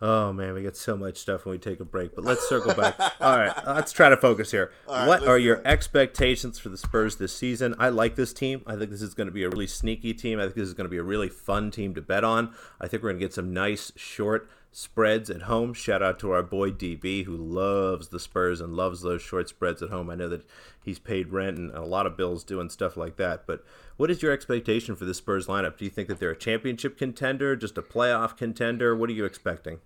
[0.00, 2.14] Oh man, we got so much stuff when we take a break.
[2.14, 2.98] But let's circle back.
[3.20, 4.70] All right, let's try to focus here.
[4.86, 7.74] right, what are your expectations for the Spurs this season?
[7.78, 8.62] I like this team.
[8.66, 10.38] I think this is going to be a really sneaky team.
[10.38, 12.54] I think this is going to be a really fun team to bet on.
[12.78, 15.72] I think we're going to get some nice short spreads at home.
[15.72, 19.82] Shout out to our boy DB who loves the Spurs and loves those short spreads
[19.82, 20.10] at home.
[20.10, 20.46] I know that
[20.82, 23.46] he's paid rent and a lot of bills doing stuff like that.
[23.46, 23.64] But
[23.96, 25.78] what is your expectation for the Spurs lineup?
[25.78, 28.94] Do you think that they're a championship contender, just a playoff contender?
[28.94, 29.78] What are you expecting?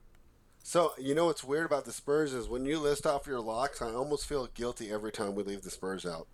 [0.63, 3.81] So you know what's weird about the Spurs is when you list off your locks,
[3.81, 6.27] I almost feel guilty every time we leave the Spurs out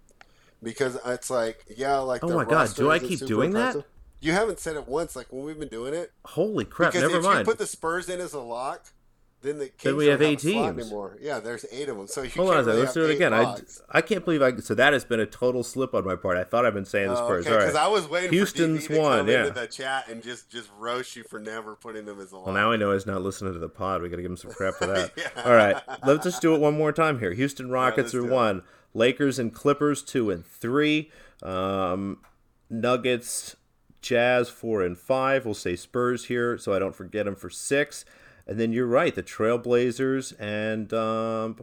[0.62, 2.24] because it's like, yeah, like.
[2.24, 3.84] Oh my God, do I keep doing that?
[4.20, 6.12] You haven't said it once, like when we've been doing it.
[6.24, 6.92] Holy crap!
[6.92, 7.38] Because Never if mind.
[7.40, 8.86] you put the Spurs in as a lock,
[9.42, 10.78] then the Kings Then we don't have eight a teams.
[10.78, 11.18] anymore.
[11.20, 12.06] Yeah, there's eight of them.
[12.08, 13.34] So you Hold on really Let's do it again.
[13.34, 13.82] I, locks.
[13.90, 14.56] I can't believe I.
[14.56, 16.38] So that has been a total slip on my part.
[16.38, 17.46] I thought I've been saying the Oh, Spurs.
[17.46, 17.84] okay, All because right.
[17.84, 19.46] I was waiting Houston's for DB to won, come yeah.
[19.46, 22.46] into the chat and just just roast you for never putting them as a lock.
[22.46, 24.00] Well, now I know he's not listening to the pod.
[24.00, 25.12] We got to give him some crap for that.
[25.16, 25.42] Yeah.
[25.44, 27.32] All right, let's just do it one more time here.
[27.34, 28.62] Houston Rockets let's are one.
[28.94, 31.10] Lakers and Clippers two and three.
[31.42, 32.18] Um,
[32.70, 33.54] Nuggets,
[34.06, 35.44] Jazz four and five.
[35.44, 38.04] We'll say Spurs here, so I don't forget them for six.
[38.46, 41.56] And then you're right, the Trailblazers and um,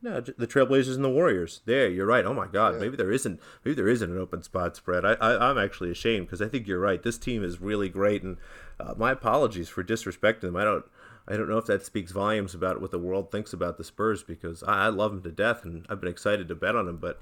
[0.00, 1.62] no, the Trailblazers and the Warriors.
[1.64, 2.24] There, you're right.
[2.24, 3.40] Oh my God, maybe there isn't.
[3.64, 5.04] Maybe there isn't an open spot spread.
[5.04, 7.02] I, I I'm actually ashamed because I think you're right.
[7.02, 8.36] This team is really great, and
[8.78, 10.56] uh, my apologies for disrespecting them.
[10.56, 10.84] I don't.
[11.26, 14.22] I don't know if that speaks volumes about what the world thinks about the Spurs
[14.22, 16.98] because I, I love them to death and I've been excited to bet on them.
[16.98, 17.18] But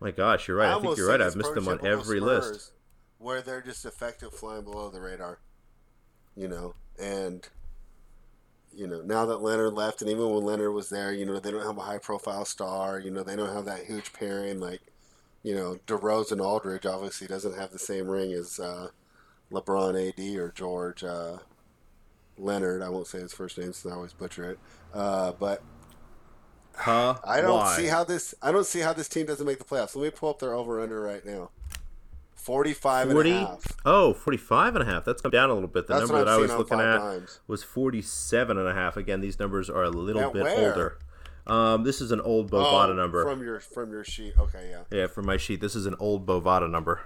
[0.00, 0.74] my gosh, you're right.
[0.74, 1.20] I, think you're right.
[1.20, 2.72] I've missed them on every Spurs list.
[3.18, 5.38] where they're just effective flying below the radar.
[6.36, 7.48] You know, and
[8.74, 11.50] you know now that Leonard left, and even when Leonard was there, you know they
[11.50, 12.98] don't have a high profile star.
[12.98, 14.80] You know they don't have that huge pairing like
[15.42, 16.84] you know DeRozan Aldridge.
[16.84, 18.88] Obviously doesn't have the same ring as uh,
[19.50, 21.38] LeBron AD or George uh,
[22.36, 22.82] Leonard.
[22.82, 24.58] I won't say his first name since I always butcher it.
[24.92, 25.62] Uh, but
[26.76, 27.16] Huh?
[27.24, 27.76] I don't Why?
[27.76, 28.34] see how this.
[28.42, 29.96] I don't see how this team doesn't make the playoffs.
[29.96, 31.50] Let me pull up their over under right now.
[32.34, 33.64] 45 40 and a half.
[33.84, 36.30] oh 45 and a half that's come down a little bit the That's number that
[36.30, 37.40] i was looking at dimes.
[37.48, 40.68] was 47 and a half again these numbers are a little At bit where?
[40.70, 40.98] older
[41.48, 43.24] Um, this is an old Bovada Oh, number.
[43.24, 44.34] from your from your sheet.
[44.38, 44.82] Okay, yeah.
[44.96, 45.60] yeah, from my sheet.
[45.60, 47.00] This is an old Bovada number.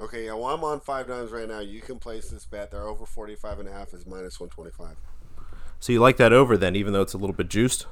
[0.00, 0.32] Okay, yeah.
[0.34, 1.60] Well, I'm on five dimes right now.
[1.60, 2.70] You can place this bet.
[2.70, 4.96] They're over 45 and a half is minus 125.
[5.80, 7.86] So you like that over then, even though it's a little bit juiced?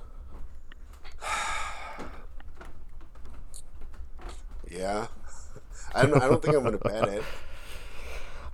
[4.70, 5.08] Yeah.
[5.94, 6.22] I don't.
[6.22, 7.22] I don't think I'm going to bet it.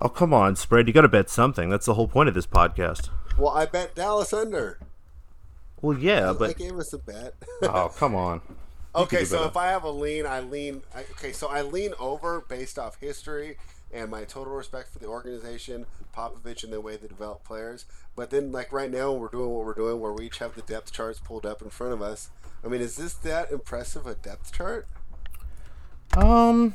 [0.01, 0.87] Oh come on, spread.
[0.87, 1.69] You got to bet something.
[1.69, 3.09] That's the whole point of this podcast.
[3.37, 4.79] Well, I bet Dallas under.
[5.81, 7.33] Well, yeah, I but They gave us a bet.
[7.63, 8.39] oh come on.
[8.95, 9.49] okay, so better.
[9.49, 10.83] if I have a lean, I lean.
[10.95, 13.57] I, okay, so I lean over based off history
[13.93, 15.85] and my total respect for the organization,
[16.15, 17.85] Popovich, and the way they develop players.
[18.15, 20.61] But then, like right now, we're doing what we're doing, where we each have the
[20.61, 22.29] depth charts pulled up in front of us.
[22.63, 24.87] I mean, is this that impressive a depth chart?
[26.17, 26.73] Um,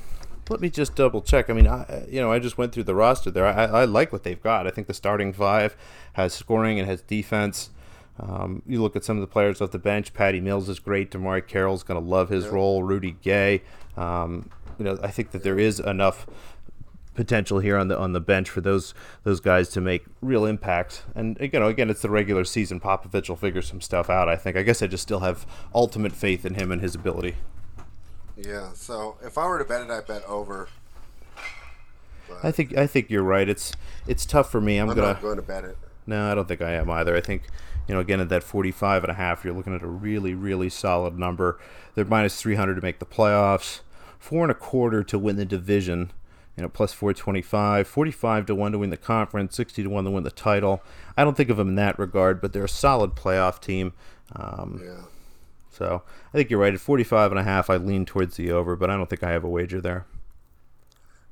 [0.49, 1.51] let me just double check.
[1.51, 3.47] I mean, I you know I just went through the roster there.
[3.47, 4.67] I, I like what they've got.
[4.67, 5.77] I think the starting five
[6.15, 7.71] has scoring and has defense.
[8.21, 10.15] Um, you look at some of the players off the bench.
[10.15, 11.11] Patty Mills is great.
[11.11, 12.85] DeMarre Carroll's going to love his role.
[12.85, 13.62] Rudy Gay.
[13.97, 16.27] Um, you know, I think that there is enough
[17.15, 21.05] potential here on the on the bench for those those guys to make real impact.
[21.15, 22.81] And you know, again, it's the regular season.
[22.81, 24.29] Popovich will figure some stuff out.
[24.29, 24.57] I think.
[24.57, 27.37] I guess I just still have ultimate faith in him and his ability.
[28.37, 28.73] Yeah.
[28.75, 30.69] So if I were to bet it, I bet over.
[32.43, 33.49] I think I think you're right.
[33.49, 33.73] It's
[34.07, 34.79] it's tough for me.
[34.79, 35.77] I'm, I'm gonna not going to bet it.
[36.07, 37.17] no, I don't think I am either.
[37.17, 37.43] I think
[37.89, 40.69] you know again at that 45 and a half, you're looking at a really really
[40.69, 41.59] solid number.
[41.95, 43.81] They're minus 300 to make the playoffs,
[44.19, 46.11] four and a quarter to win the division.
[46.57, 50.11] You know, plus 425, 45 to 1 to win the conference, 60 to 1 to
[50.11, 50.83] win the title.
[51.17, 53.93] I don't think of them in that regard, but they're a solid playoff team.
[54.35, 55.05] Um, Yeah.
[55.71, 56.73] So I think you're right.
[56.73, 59.31] At 45 and a half, I lean towards the over, but I don't think I
[59.33, 60.07] have a wager there.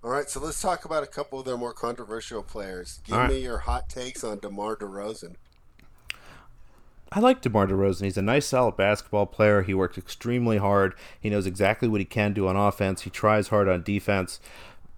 [0.03, 3.01] All right, so let's talk about a couple of their more controversial players.
[3.05, 3.31] Give right.
[3.31, 5.37] me your hot takes on DeMar DeRozan.
[7.13, 8.05] I like DeMar DeRozan.
[8.05, 9.63] He's a nice, solid basketball player.
[9.63, 10.95] He works extremely hard.
[11.21, 13.03] He knows exactly what he can do on offense.
[13.03, 14.41] He tries hard on defense.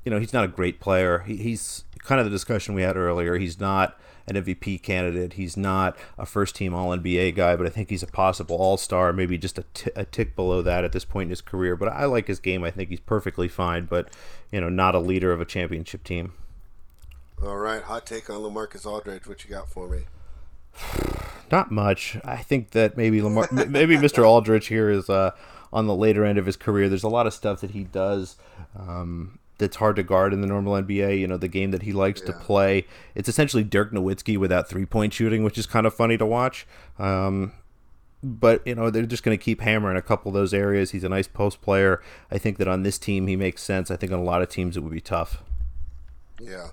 [0.05, 1.21] You know, he's not a great player.
[1.21, 3.37] He, he's kind of the discussion we had earlier.
[3.37, 5.35] He's not an MVP candidate.
[5.35, 8.77] He's not a first team All NBA guy, but I think he's a possible All
[8.77, 11.77] Star, maybe just a, t- a tick below that at this point in his career.
[11.77, 12.65] But I like his game.
[12.65, 14.09] I think he's perfectly fine, but,
[14.51, 16.33] you know, not a leader of a championship team.
[17.43, 19.27] All right, hot take on LaMarcus Aldridge.
[19.27, 20.05] What you got for me?
[21.51, 22.17] Not much.
[22.25, 24.27] I think that maybe Lamar, maybe Mr.
[24.27, 25.33] Aldridge here is uh,
[25.73, 26.89] on the later end of his career.
[26.89, 28.37] There's a lot of stuff that he does
[28.79, 31.19] um, that's hard to guard in the normal NBA.
[31.19, 32.87] You know, the game that he likes to play.
[33.15, 36.67] It's essentially Dirk Nowitzki without three point shooting, which is kind of funny to watch.
[36.99, 37.53] Um,
[38.25, 40.93] but you know they're just going to keep hammering a couple of those areas.
[40.93, 42.03] He's a nice post player.
[42.31, 43.91] I think that on this team he makes sense.
[43.91, 45.43] I think on a lot of teams it would be tough.
[46.41, 46.69] Yeah.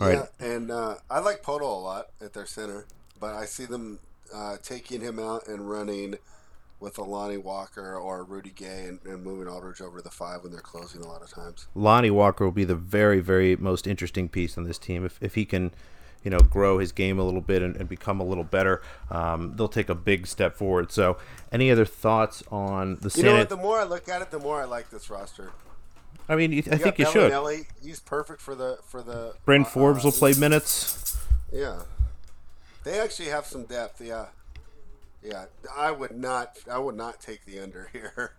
[0.00, 0.28] All right.
[0.40, 2.86] Yeah, and uh, I like Poto a lot at their center,
[3.18, 4.00] but I see them
[4.34, 6.16] uh, taking him out and running
[6.80, 10.42] with a Lonnie Walker or Rudy Gay and, and moving Aldridge over to the five
[10.42, 11.66] when they're closing a lot of times.
[11.74, 15.04] Lonnie Walker will be the very, very most interesting piece on this team.
[15.04, 15.72] If, if he can,
[16.22, 19.54] you know, grow his game a little bit and, and become a little better, um,
[19.56, 20.92] they'll take a big step forward.
[20.92, 21.16] So,
[21.50, 23.48] any other thoughts on the You know what?
[23.48, 25.50] The more I look at it, the more I like this roster.
[26.28, 27.32] I mean, you- I You think you should.
[27.82, 29.34] He's perfect for the for the.
[29.44, 31.16] Bryn uh, Forbes will play minutes.
[31.50, 31.82] Yeah,
[32.84, 34.00] they actually have some depth.
[34.02, 34.26] Yeah,
[35.22, 35.46] yeah.
[35.76, 36.58] I would not.
[36.70, 38.32] I would not take the under here.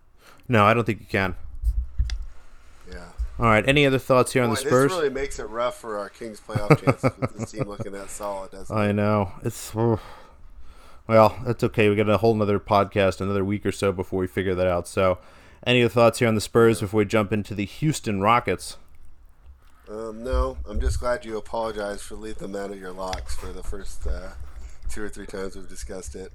[0.48, 1.34] No, I don't think you can.
[2.90, 3.08] Yeah.
[3.38, 3.66] All right.
[3.66, 4.90] Any other thoughts here on the Spurs?
[4.90, 8.10] This really makes it rough for our Kings playoff chances with this team looking that
[8.10, 8.80] solid, doesn't it?
[8.80, 9.72] I know it's.
[9.74, 10.00] oh.
[11.06, 11.88] Well, that's okay.
[11.88, 14.86] We got a whole another podcast, another week or so before we figure that out.
[14.86, 15.18] So,
[15.66, 18.76] any other thoughts here on the Spurs before we jump into the Houston Rockets?
[19.88, 23.52] Um, no, I'm just glad you apologized for leaving them out of your locks for
[23.52, 24.30] the first uh,
[24.88, 26.32] two or three times we've discussed it.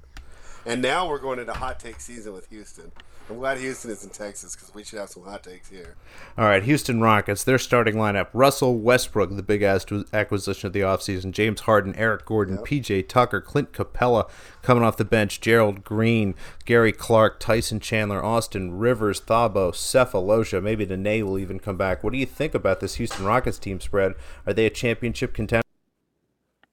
[0.66, 2.90] And now we're going into hot take season with Houston.
[3.30, 5.94] I'm glad Houston is in Texas because we should have some hot takes here.
[6.36, 10.80] All right, Houston Rockets, their starting lineup Russell Westbrook, the big ass acquisition of the
[10.80, 14.28] offseason, James Harden, Eric Gordon, PJ Tucker, Clint Capela
[14.62, 20.84] coming off the bench, Gerald Green, Gary Clark, Tyson Chandler, Austin Rivers, Thabo, Sefolosha, maybe
[20.84, 22.02] Dene will even come back.
[22.02, 24.14] What do you think about this Houston Rockets team spread?
[24.44, 25.62] Are they a championship contender?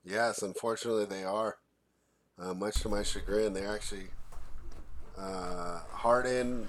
[0.04, 1.58] Yes, unfortunately they are.
[2.40, 4.08] Uh, much to my chagrin, they're actually
[5.18, 6.68] uh, Harden.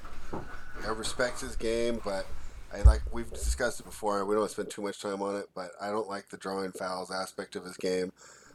[0.85, 2.27] I respect his game, but
[2.73, 4.25] I like we've discussed it before.
[4.25, 7.11] We don't spend too much time on it, but I don't like the drawing fouls
[7.11, 8.13] aspect of his game.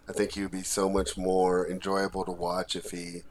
[0.07, 3.21] I think he would be so much more enjoyable to watch if he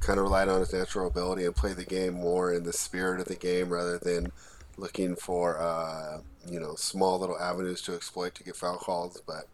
[0.00, 3.20] kind of relied on his natural ability and played the game more in the spirit
[3.20, 4.30] of the game rather than
[4.76, 9.20] looking for uh, you know small little avenues to exploit to get foul calls.
[9.26, 9.48] But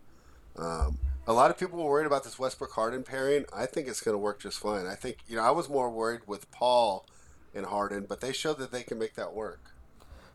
[0.57, 3.45] um, a lot of people were worried about this Westbrook Harden pairing.
[3.53, 4.87] I think it's going to work just fine.
[4.87, 7.07] I think you know I was more worried with Paul
[7.55, 9.71] and Harden, but they showed that they can make that work.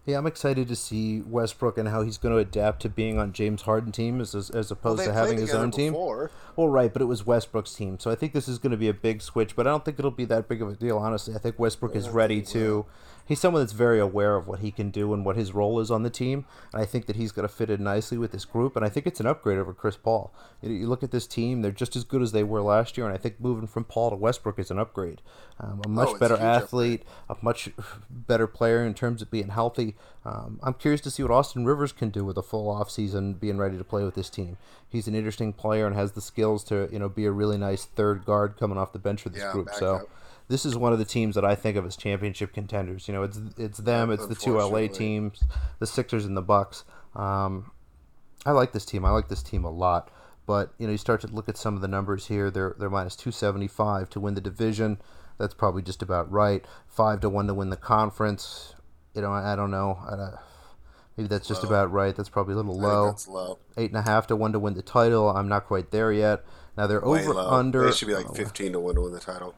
[0.05, 3.33] Yeah, I'm excited to see Westbrook and how he's going to adapt to being on
[3.33, 6.27] James Harden team as as opposed well, to having his own before.
[6.27, 6.35] team.
[6.55, 8.87] Well, right, but it was Westbrook's team, so I think this is going to be
[8.87, 9.55] a big switch.
[9.55, 11.35] But I don't think it'll be that big of a deal, honestly.
[11.35, 12.85] I think Westbrook is ready to
[13.29, 15.89] he's someone that's very aware of what he can do and what his role is
[15.91, 16.45] on the team.
[16.73, 18.75] And I think that he's going to fit in nicely with this group.
[18.75, 20.33] And I think it's an upgrade over Chris Paul.
[20.61, 23.05] You, you look at this team; they're just as good as they were last year.
[23.07, 25.21] And I think moving from Paul to Westbrook is an upgrade.
[25.59, 27.69] Um, a much Oh, better a athlete, a much
[28.09, 29.95] better player in terms of being healthy.
[30.25, 33.57] Um, I'm curious to see what Austin Rivers can do with a full offseason being
[33.57, 34.57] ready to play with this team.
[34.89, 37.85] He's an interesting player and has the skills to you know be a really nice
[37.85, 39.69] third guard coming off the bench for this Yeah, group.
[39.77, 40.09] So backup.
[40.49, 43.07] This is one of the teams that I think of as championship contenders.
[43.07, 45.43] You know, it's it's them, it's the two LA teams,
[45.77, 46.83] the Sixers and the Bucks.
[47.15, 47.71] Um,
[48.45, 49.05] I like this team.
[49.05, 50.11] I like this team a lot.
[50.47, 52.49] But you know, you start to look at some of the numbers here.
[52.49, 54.99] They're they're minus two seventy five to win the division.
[55.37, 56.65] That's probably just about right.
[56.87, 58.73] Five to one to win the conference.
[59.13, 59.99] You know, I, I don't know.
[60.03, 60.37] I, uh,
[61.15, 61.69] maybe that's just Low.
[61.69, 62.15] about right.
[62.15, 63.05] That's probably a little low.
[63.05, 63.59] that's low.
[63.77, 65.29] Eight and a half to one to win the title.
[65.29, 66.43] I'm not quite there yet.
[66.75, 67.49] Now they're Way over low.
[67.51, 67.85] under.
[67.85, 69.53] They should be like oh, 15 to one to win the title.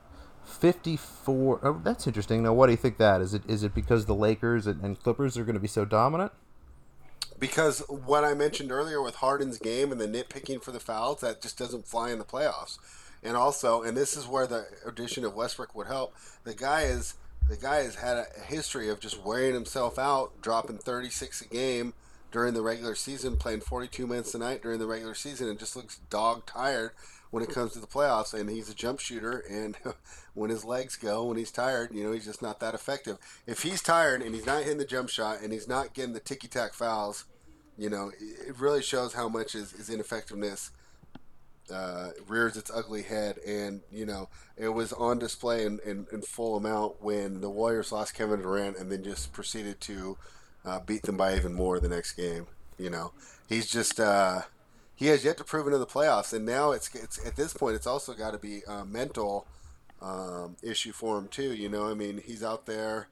[0.52, 4.06] 54 oh, that's interesting now what do you think that is it is it because
[4.06, 6.32] the lakers and, and clippers are going to be so dominant
[7.42, 11.42] Because what I mentioned earlier with Harden's game and the nitpicking for the fouls, that
[11.42, 12.78] just doesn't fly in the playoffs.
[13.24, 16.14] And also, and this is where the addition of Westbrook would help.
[16.44, 17.16] The guy is
[17.50, 21.96] the guy has had a history of just wearing himself out, dropping 36 a game
[22.32, 25.76] during the regular season, playing 42 minutes a night during the regular season, and just
[25.76, 26.92] looks dog tired
[27.32, 28.34] when it comes to the playoffs.
[28.34, 29.76] And he's a jump shooter, and
[30.34, 33.18] when his legs go, when he's tired, you know, he's just not that effective.
[33.48, 36.20] If he's tired and he's not hitting the jump shot and he's not getting the
[36.20, 37.26] ticky tack fouls,
[37.78, 40.72] you know, it really shows how much his, his ineffectiveness
[41.74, 43.38] uh, rears its ugly head.
[43.48, 47.92] And, you know, it was on display in, in, in full amount when the Warriors
[47.92, 50.18] lost Kevin Durant and then just proceeded to
[50.66, 52.48] uh, beat them by even more the next game.
[52.78, 53.14] You know,
[53.48, 54.00] he's just.
[54.00, 54.42] Uh,
[55.02, 57.54] he has yet to prove it in the playoffs, and now it's, it's at this
[57.54, 59.48] point it's also got to be a mental
[60.00, 61.56] um, issue for him too.
[61.56, 63.08] You know, I mean, he's out there,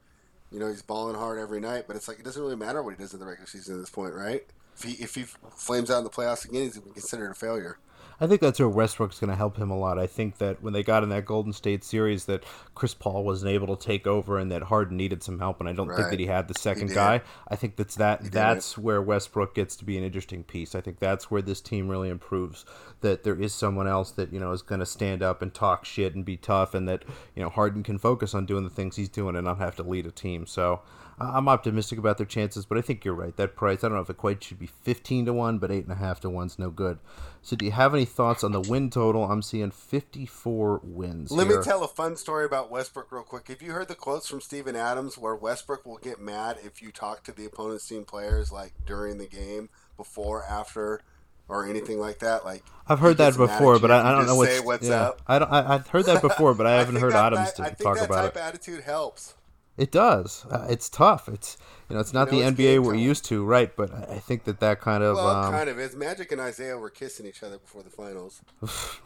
[0.51, 2.93] you know, he's balling hard every night, but it's like it doesn't really matter what
[2.93, 4.45] he does in the regular season at this point, right?
[4.77, 7.79] If he if he flames out in the playoffs again, he's considered a failure.
[8.21, 9.97] I think that's where Westbrook's going to help him a lot.
[9.97, 12.43] I think that when they got in that Golden State series, that
[12.75, 15.59] Chris Paul wasn't able to take over, and that Harden needed some help.
[15.59, 17.21] And I don't think that he had the second guy.
[17.47, 18.31] I think that's that.
[18.31, 20.75] That's where Westbrook gets to be an interesting piece.
[20.75, 22.65] I think that's where this team really improves.
[23.01, 25.85] That there is someone else that you know is going to stand up and talk
[25.85, 27.05] shit and be tough, and that
[27.35, 29.83] you know Harden can focus on doing the things he's doing and not have to
[29.83, 30.45] lead a team.
[30.45, 30.81] So.
[31.19, 33.35] I'm optimistic about their chances, but I think you're right.
[33.35, 36.19] That price, I don't know if it quite should be 15 to 1, but 8.5
[36.21, 36.99] to 1's no good.
[37.41, 39.23] So, do you have any thoughts on the win total?
[39.29, 41.31] I'm seeing 54 wins.
[41.31, 41.57] Let here.
[41.59, 43.47] me tell a fun story about Westbrook real quick.
[43.47, 46.91] Have you heard the quotes from Steven Adams where Westbrook will get mad if you
[46.91, 51.01] talk to the opponent's team players like during the game, before, after,
[51.47, 52.45] or anything like that?
[52.45, 54.87] Like I've heard that gets mad at before, but I, I don't know what's, what's
[54.87, 55.01] yeah.
[55.01, 55.21] up.
[55.27, 55.51] I don't.
[55.51, 57.97] I, I've heard that before, but I haven't heard that- Adams that- I think talk
[57.97, 58.39] that about type it.
[58.39, 59.35] attitude helps.
[59.79, 60.45] It does.
[60.51, 61.29] Uh, it's tough.
[61.29, 61.57] It's
[61.89, 63.01] you know, it's not You know, the it's NBA we're time.
[63.01, 63.73] used to, right?
[63.75, 65.15] But I think that that kind of.
[65.15, 65.95] Well, um, kind of is.
[65.95, 68.41] Magic and Isaiah were kissing each other before the finals.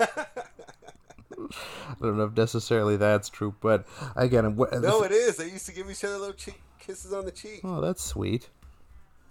[0.00, 3.86] I don't know if necessarily that's true, but
[4.16, 5.36] again, wh- No, it is.
[5.36, 7.60] They used to give each other little cheek kisses on the cheek.
[7.64, 8.48] Oh, that's sweet.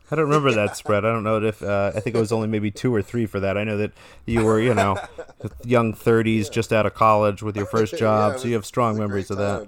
[0.09, 1.03] I don't remember that spread.
[1.05, 3.39] I don't know if uh, I think it was only maybe two or three for
[3.41, 3.57] that.
[3.57, 3.91] I know that
[4.25, 4.97] you were, you know,
[5.65, 8.93] young thirties, just out of college with your first Yeah, job, so you have strong
[8.93, 9.67] was memories of that.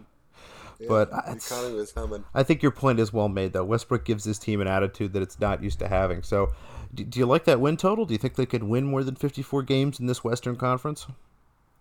[0.80, 2.24] Yeah, But I- economy was humming.
[2.34, 3.66] I think your point is well made, though.
[3.66, 6.24] Westbrook gives this team an attitude that it's not used to having.
[6.24, 6.54] So,
[6.94, 8.06] do, do you like that win total?
[8.06, 11.06] Do you think they could win more than fifty-four games in this Western Conference?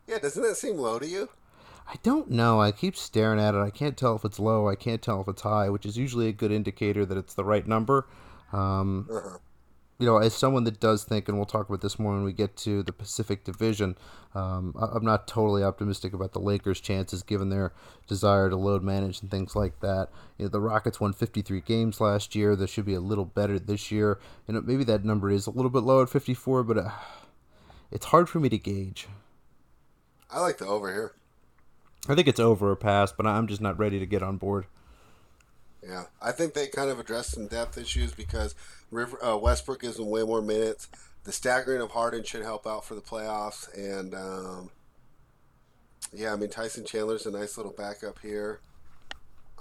[0.06, 1.28] Yeah, doesn't that seem low to you?
[1.86, 2.60] I don't know.
[2.60, 3.58] I keep staring at it.
[3.58, 4.68] I can't tell if it's low.
[4.68, 7.44] I can't tell if it's high, which is usually a good indicator that it's the
[7.44, 8.06] right number.
[8.52, 9.38] Um, Uh-huh.
[9.98, 12.32] You know, as someone that does think, and we'll talk about this more when we
[12.32, 13.96] get to the Pacific Division,
[14.32, 17.72] um, I'm not totally optimistic about the Lakers' chances given their
[18.06, 20.08] desire to load manage and things like that.
[20.36, 22.54] You know, the Rockets won 53 games last year.
[22.54, 24.20] They should be a little better this year.
[24.46, 26.90] You know, maybe that number is a little bit low at 54, but uh,
[27.90, 29.08] it's hard for me to gauge.
[30.30, 31.14] I like the over here.
[32.08, 34.66] I think it's over or past, but I'm just not ready to get on board.
[35.82, 38.54] Yeah, I think they kind of addressed some depth issues because
[38.90, 40.88] River, uh, Westbrook gives them way more minutes.
[41.24, 44.70] The staggering of Harden should help out for the playoffs, and um,
[46.12, 48.60] yeah, I mean Tyson Chandler's a nice little backup here.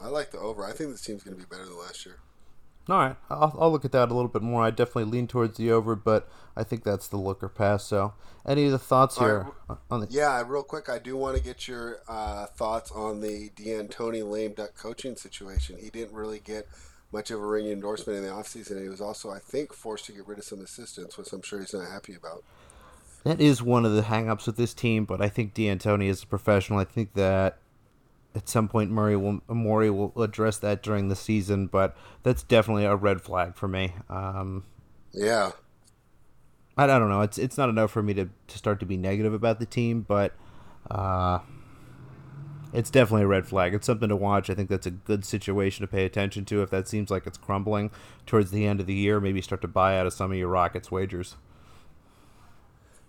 [0.02, 0.66] I like the over.
[0.66, 2.18] I think this team's going to be better than last year.
[2.90, 4.64] All right, I'll, I'll look at that a little bit more.
[4.64, 7.84] I definitely lean towards the over, but I think that's the look or pass.
[7.84, 8.14] So,
[8.46, 9.78] any of the thoughts here right.
[9.92, 10.08] on the?
[10.10, 14.54] Yeah, real quick, I do want to get your uh, thoughts on the D'Antoni lame
[14.54, 15.78] duck coaching situation.
[15.78, 16.68] He didn't really get
[17.12, 18.82] much of a ring endorsement in the offseason.
[18.82, 21.60] He was also, I think, forced to get rid of some assistants, which I'm sure
[21.60, 22.44] he's not happy about.
[23.24, 26.28] That is one of the hangups with this team, but I think D'Antoni is a
[26.28, 26.80] professional.
[26.80, 27.58] I think that
[28.38, 32.86] at some point Murray will Morey will address that during the season, but that's definitely
[32.86, 33.94] a red flag for me.
[34.10, 34.64] Um,
[35.12, 35.52] yeah,
[36.78, 37.22] I, I, don't know.
[37.22, 40.02] It's it's not enough for me to, to start to be negative about the team,
[40.08, 40.36] but
[40.92, 41.40] uh,
[42.74, 43.74] it's definitely a red flag.
[43.74, 44.52] It's something to watch.
[44.52, 46.62] I think that's a good situation to pay attention to.
[46.62, 47.90] If that seems like it's crumbling
[48.28, 50.50] towards the end of the year, maybe start to buy out of some of your
[50.50, 51.38] Rockets wagers.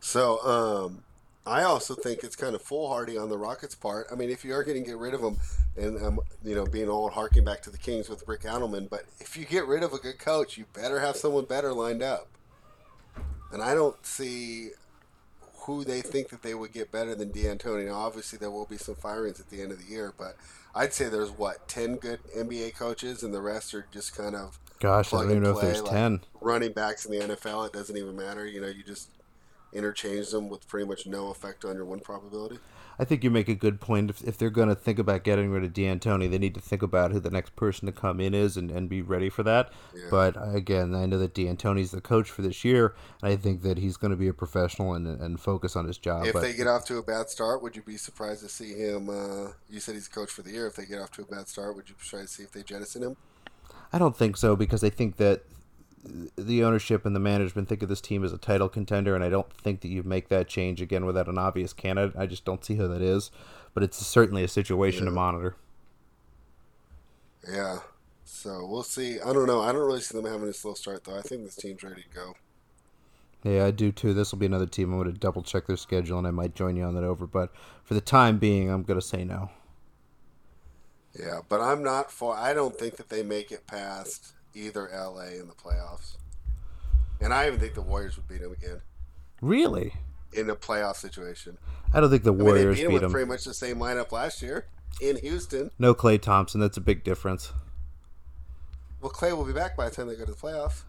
[0.01, 1.05] So, um,
[1.49, 4.07] I also think it's kind of foolhardy on the Rockets' part.
[4.12, 5.38] I mean, if you are going to get rid of them,
[5.76, 9.05] and um, you know, being all harking back to the Kings with Rick Adelman, but
[9.18, 12.28] if you get rid of a good coach, you better have someone better lined up.
[13.51, 14.70] And I don't see
[15.61, 17.86] who they think that they would get better than D'Antoni.
[17.86, 20.36] Now, obviously, there will be some firings at the end of the year, but
[20.74, 24.59] I'd say there's what ten good NBA coaches, and the rest are just kind of
[24.80, 27.66] gosh, I don't even know if there's like ten running backs in the NFL.
[27.66, 28.46] It doesn't even matter.
[28.46, 29.09] You know, you just
[29.73, 32.59] interchange them with pretty much no effect on your win probability.
[33.01, 34.11] I think you make a good point.
[34.11, 36.83] If, if they're going to think about getting rid of D'Antoni, they need to think
[36.83, 39.73] about who the next person to come in is and, and be ready for that.
[39.95, 40.09] Yeah.
[40.11, 43.79] But again, I know that D'Antoni's the coach for this year, and I think that
[43.79, 46.27] he's going to be a professional and, and focus on his job.
[46.27, 48.75] If but, they get off to a bad start, would you be surprised to see
[48.75, 49.09] him?
[49.09, 50.66] Uh, you said he's coach for the year.
[50.66, 52.64] If they get off to a bad start, would you try to see if they
[52.64, 53.16] jettison him?
[53.93, 55.45] I don't think so because I think that
[56.36, 59.28] the ownership and the management think of this team as a title contender, and I
[59.28, 62.16] don't think that you make that change again without an obvious candidate.
[62.16, 63.30] I just don't see who that is,
[63.74, 65.11] but it's certainly a situation yeah.
[65.11, 65.57] to monitor.
[67.51, 67.78] Yeah,
[68.24, 69.20] so we'll see.
[69.20, 69.61] I don't know.
[69.61, 71.18] I don't really see them having a slow start though.
[71.18, 72.34] I think this team's ready to go.
[73.44, 74.14] Yeah, I do too.
[74.14, 74.92] This will be another team.
[74.92, 77.26] I'm going to double check their schedule, and I might join you on that over.
[77.26, 77.53] But
[77.84, 79.51] for the time being, I'm going to say no.
[81.18, 82.36] Yeah, but I'm not for.
[82.36, 86.16] I don't think that they make it past either LA in the playoffs.
[87.20, 88.80] And I even think the Warriors would beat them again.
[89.40, 89.94] Really?
[90.32, 91.59] In a playoff situation.
[91.92, 93.12] I don't think the Warriors I mean, beat, beat them.
[93.12, 94.66] Pretty much the same lineup last year
[95.01, 95.70] in Houston.
[95.78, 96.61] No Klay Thompson.
[96.61, 97.53] That's a big difference.
[99.01, 100.82] Well, Klay will be back by the time they go to the playoffs.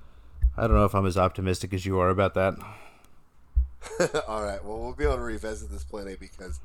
[0.57, 2.55] I don't know if I'm as optimistic as you are about that.
[4.27, 4.63] All right.
[4.63, 6.59] Well, we'll be able to revisit this plenty because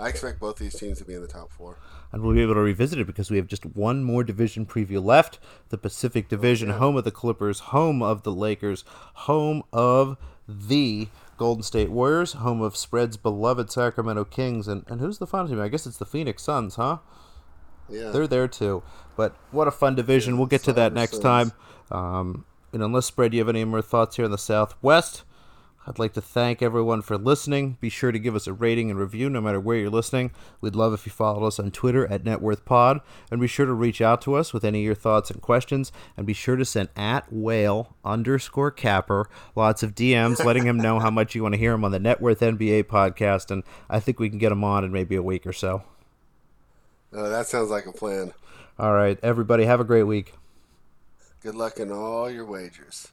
[0.00, 1.78] I expect both these teams to be in the top four.
[2.12, 5.04] And we'll be able to revisit it because we have just one more division preview
[5.04, 5.38] left.
[5.68, 6.78] The Pacific Division, oh, yeah.
[6.78, 8.84] home of the Clippers, home of the Lakers,
[9.14, 10.16] home of
[10.48, 14.66] the Golden State Warriors, home of Spread's beloved Sacramento Kings.
[14.66, 15.60] And, and who's the final team?
[15.60, 16.98] I guess it's the Phoenix Suns, huh?
[17.88, 18.10] Yeah.
[18.10, 18.82] They're there too.
[19.16, 20.34] But what a fun division.
[20.34, 21.22] Yeah, we'll get to that next Suns.
[21.22, 21.52] time.
[21.90, 25.24] Um, and unless, Spread, you have any more thoughts here in the Southwest?
[25.90, 27.76] I'd like to thank everyone for listening.
[27.80, 30.30] Be sure to give us a rating and review no matter where you're listening.
[30.60, 33.00] We'd love if you followed us on Twitter at NetworthPod.
[33.28, 35.90] And be sure to reach out to us with any of your thoughts and questions.
[36.16, 41.00] And be sure to send at whale underscore capper lots of DMs letting him know
[41.00, 43.50] how much you want to hear him on the Net Worth NBA podcast.
[43.50, 45.82] And I think we can get him on in maybe a week or so.
[47.12, 48.32] Uh, that sounds like a plan.
[48.78, 50.34] All right, everybody, have a great week.
[51.40, 53.08] Good luck in all your wagers.